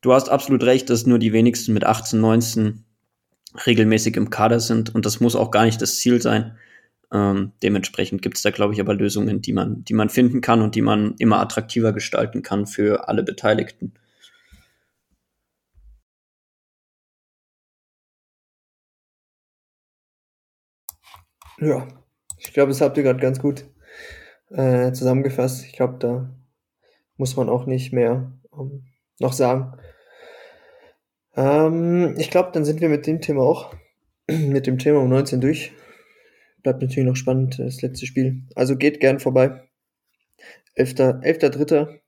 [0.00, 2.84] du hast absolut recht, dass nur die wenigsten mit 18, 19
[3.66, 4.94] regelmäßig im Kader sind.
[4.94, 6.56] Und das muss auch gar nicht das Ziel sein.
[7.12, 10.62] Ähm, dementsprechend gibt es da, glaube ich, aber Lösungen, die man, die man finden kann
[10.62, 13.94] und die man immer attraktiver gestalten kann für alle Beteiligten.
[21.60, 21.88] Ja,
[22.38, 23.66] ich glaube, das habt ihr gerade ganz gut
[24.50, 25.64] äh, zusammengefasst.
[25.64, 26.32] Ich glaube, da
[27.16, 28.84] muss man auch nicht mehr ähm,
[29.18, 29.72] noch sagen.
[31.34, 33.74] Ähm, ich glaube, dann sind wir mit dem Thema auch,
[34.30, 35.72] mit dem Thema um 19 durch.
[36.62, 38.44] Bleibt natürlich noch spannend, das letzte Spiel.
[38.54, 39.62] Also geht gern vorbei.
[40.76, 41.22] 11.3.
[41.24, 42.00] 11.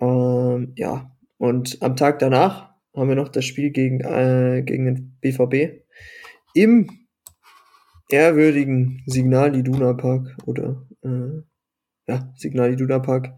[0.00, 5.16] Ähm, ja, und am Tag danach haben wir noch das Spiel gegen, äh, gegen den
[5.20, 5.84] BVB
[6.54, 7.05] im
[8.08, 11.42] ehrwürdigen Signal Iduna Park oder äh,
[12.06, 13.32] ja, Signal Iduna Park.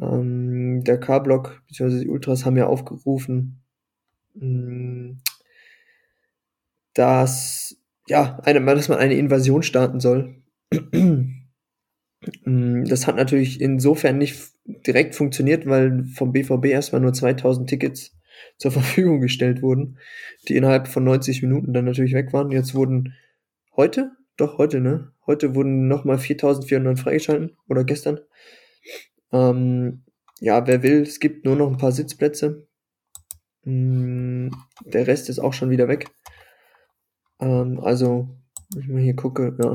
[0.00, 2.00] Ähm, der K-Block bzw.
[2.00, 3.62] die Ultras haben ja aufgerufen,
[4.34, 5.16] mh,
[6.94, 7.76] dass
[8.08, 10.42] ja, eine, dass man eine Invasion starten soll.
[10.92, 14.52] Mm, das hat natürlich insofern nicht
[14.86, 18.16] direkt funktioniert, weil vom BVB erstmal nur 2000 Tickets
[18.56, 19.98] zur Verfügung gestellt wurden,
[20.48, 22.50] die innerhalb von 90 Minuten dann natürlich weg waren.
[22.50, 23.14] Jetzt wurden
[23.78, 25.12] heute, doch heute, ne?
[25.26, 28.20] Heute wurden nochmal 4400 freigeschalten oder gestern.
[29.32, 30.04] Ähm,
[30.40, 32.66] ja, wer will, es gibt nur noch ein paar Sitzplätze.
[33.64, 34.48] Mm,
[34.84, 36.10] der Rest ist auch schon wieder weg.
[37.40, 38.28] Ähm, also,
[38.74, 39.72] wenn ich mal hier gucke, ja.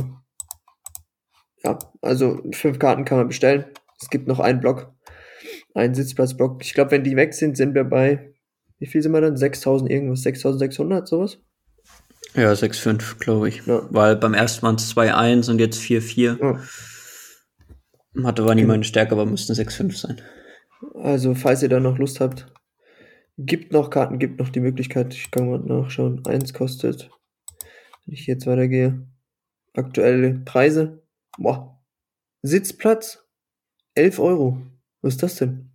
[1.63, 3.65] Ja, also fünf Karten kann man bestellen.
[4.01, 4.93] Es gibt noch einen Block,
[5.73, 6.61] einen Sitzplatzblock.
[6.61, 8.33] Ich glaube, wenn die weg sind, sind wir bei,
[8.79, 9.37] wie viel sind wir dann?
[9.37, 11.39] 6000 irgendwas, 6600, sowas?
[12.35, 13.65] Ja, 6,5, glaube ich.
[13.65, 13.85] Ja.
[13.89, 16.39] Weil beim ersten waren es 2,1 und jetzt 4,4.
[16.39, 18.23] Ja.
[18.23, 20.21] Hatte war nie meine Stärke, aber müssten 6,5 sein.
[20.95, 22.51] Also, falls ihr da noch Lust habt,
[23.37, 26.25] gibt noch Karten, gibt noch die Möglichkeit, ich kann mal nachschauen.
[26.25, 27.09] Eins kostet
[28.05, 29.07] wenn ich jetzt weitergehe.
[29.73, 31.03] Aktuelle Preise.
[31.37, 31.81] Boah.
[32.41, 33.25] Sitzplatz
[33.95, 34.61] 11 Euro.
[35.01, 35.72] Was ist das denn?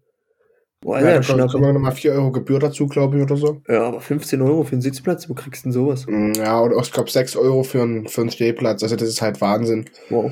[0.81, 3.63] Boah, ja, da kommen wir nochmal 4 Euro Gebühr dazu, glaube ich, oder so.
[3.69, 6.07] Ja, aber 15 Euro für einen Sitzplatz, wo kriegst du denn sowas?
[6.07, 8.83] Mm, ja, und ich glaube 6 Euro für einen, für einen Stehplatz.
[8.85, 9.87] Also das ist halt Wahnsinn.
[10.09, 10.31] Wow.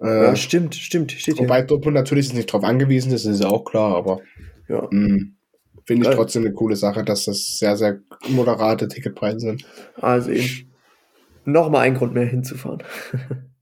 [0.00, 1.10] Äh, ja, stimmt, stimmt.
[1.12, 1.66] Steht wobei hier.
[1.66, 4.20] Dortmund natürlich nicht drauf angewiesen ist, das ist auch klar, aber
[4.68, 4.86] ja.
[4.90, 5.34] Mm,
[5.84, 9.64] finde ich trotzdem eine coole Sache, dass das sehr, sehr moderate Ticketpreise sind.
[10.00, 10.72] Also eben
[11.44, 12.84] nochmal ein Grund mehr hinzufahren.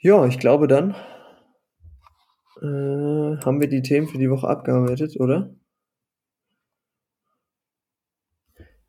[0.00, 0.94] ja, ich glaube dann
[2.62, 5.54] äh, haben wir die Themen für die Woche abgearbeitet, oder?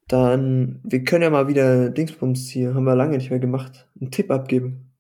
[0.08, 4.10] Dann, wir können ja mal wieder Dingsbums hier, haben wir lange nicht mehr gemacht, einen
[4.10, 4.92] Tipp abgeben.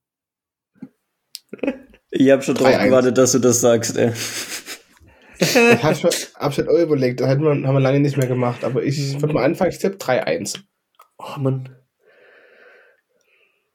[2.11, 4.11] Ich habe schon drauf gewartet, dass du das sagst, ey.
[5.39, 8.63] ich habe schon, hab schon überlegt, das haben wir, haben wir lange nicht mehr gemacht,
[8.63, 10.59] aber ich würde mal anfangen, ich tippe 3-1.
[11.17, 11.75] Oh Mann.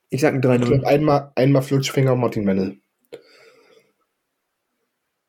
[0.09, 0.85] Ich sag ein 3-0.
[0.85, 2.79] Einmal, einmal Flutschfinger Martin Mennel.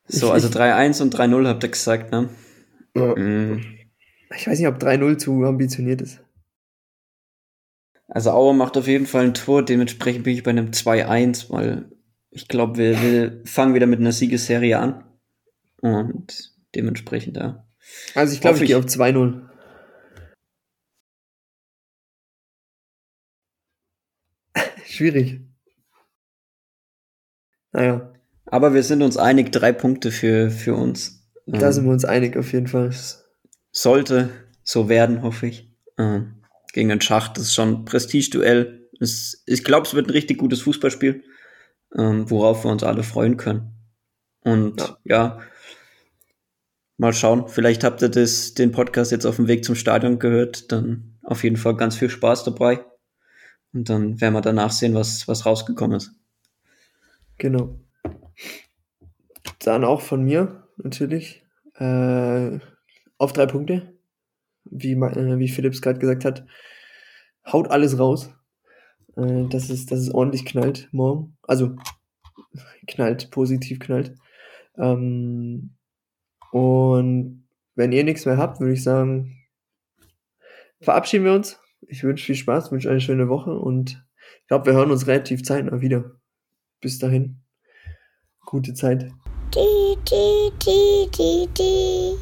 [0.08, 2.28] So, also 3-1 und 3-0 habt ihr gesagt, ne?
[2.94, 3.14] Ja.
[3.14, 3.64] Mm.
[4.34, 6.20] Ich weiß nicht, ob 3-0 zu ambitioniert ist.
[8.08, 11.90] Also Auer macht auf jeden Fall ein Tor, dementsprechend bin ich bei einem 2-1, weil
[12.30, 15.04] ich glaube, wir, wir fangen wieder mit einer Siegesserie an.
[15.80, 17.66] Und dementsprechend, ja.
[18.14, 19.48] Also ich glaube, ich, ich gehe auf 2-0.
[24.86, 25.40] Schwierig.
[27.72, 28.15] Naja.
[28.46, 31.28] Aber wir sind uns einig, drei Punkte für, für uns.
[31.46, 32.94] Da ähm, sind wir uns einig, auf jeden Fall.
[33.72, 34.30] Sollte
[34.62, 35.72] so werden, hoffe ich.
[35.98, 36.42] Ähm,
[36.72, 38.88] gegen den Schacht, das ist schon ein Prestigeduell.
[39.00, 41.24] Ich glaube, es wird ein richtig gutes Fußballspiel,
[41.96, 43.72] ähm, worauf wir uns alle freuen können.
[44.40, 44.98] Und ja.
[45.04, 45.40] ja.
[46.98, 47.48] mal schauen.
[47.48, 50.70] Vielleicht habt ihr das, den Podcast jetzt auf dem Weg zum Stadion gehört.
[50.70, 52.84] Dann auf jeden Fall ganz viel Spaß dabei.
[53.72, 56.12] Und dann werden wir danach sehen, was, was rausgekommen ist.
[57.38, 57.78] Genau.
[59.60, 62.58] Dann auch von mir natürlich äh,
[63.18, 63.94] auf drei Punkte,
[64.64, 66.46] wie, äh, wie Philips gerade gesagt hat.
[67.46, 68.34] Haut alles raus,
[69.16, 71.36] äh, dass, es, dass es ordentlich knallt morgen.
[71.42, 71.76] Also
[72.86, 74.14] knallt, positiv knallt.
[74.76, 75.74] Ähm,
[76.52, 79.36] und wenn ihr nichts mehr habt, würde ich sagen,
[80.80, 81.60] verabschieden wir uns.
[81.88, 84.04] Ich wünsche viel Spaß, wünsche eine schöne Woche und
[84.40, 86.18] ich glaube, wir hören uns relativ zeitnah wieder.
[86.80, 87.45] Bis dahin.
[88.46, 89.10] Gute Zeit.
[89.52, 92.16] Die, die, die, die, die.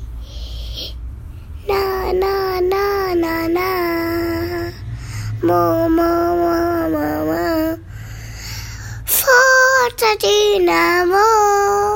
[1.68, 4.72] Na, na, na, na, na.
[5.43, 7.77] Mo, mo, mo, mo, mo.
[9.05, 11.95] Forza Dynamo.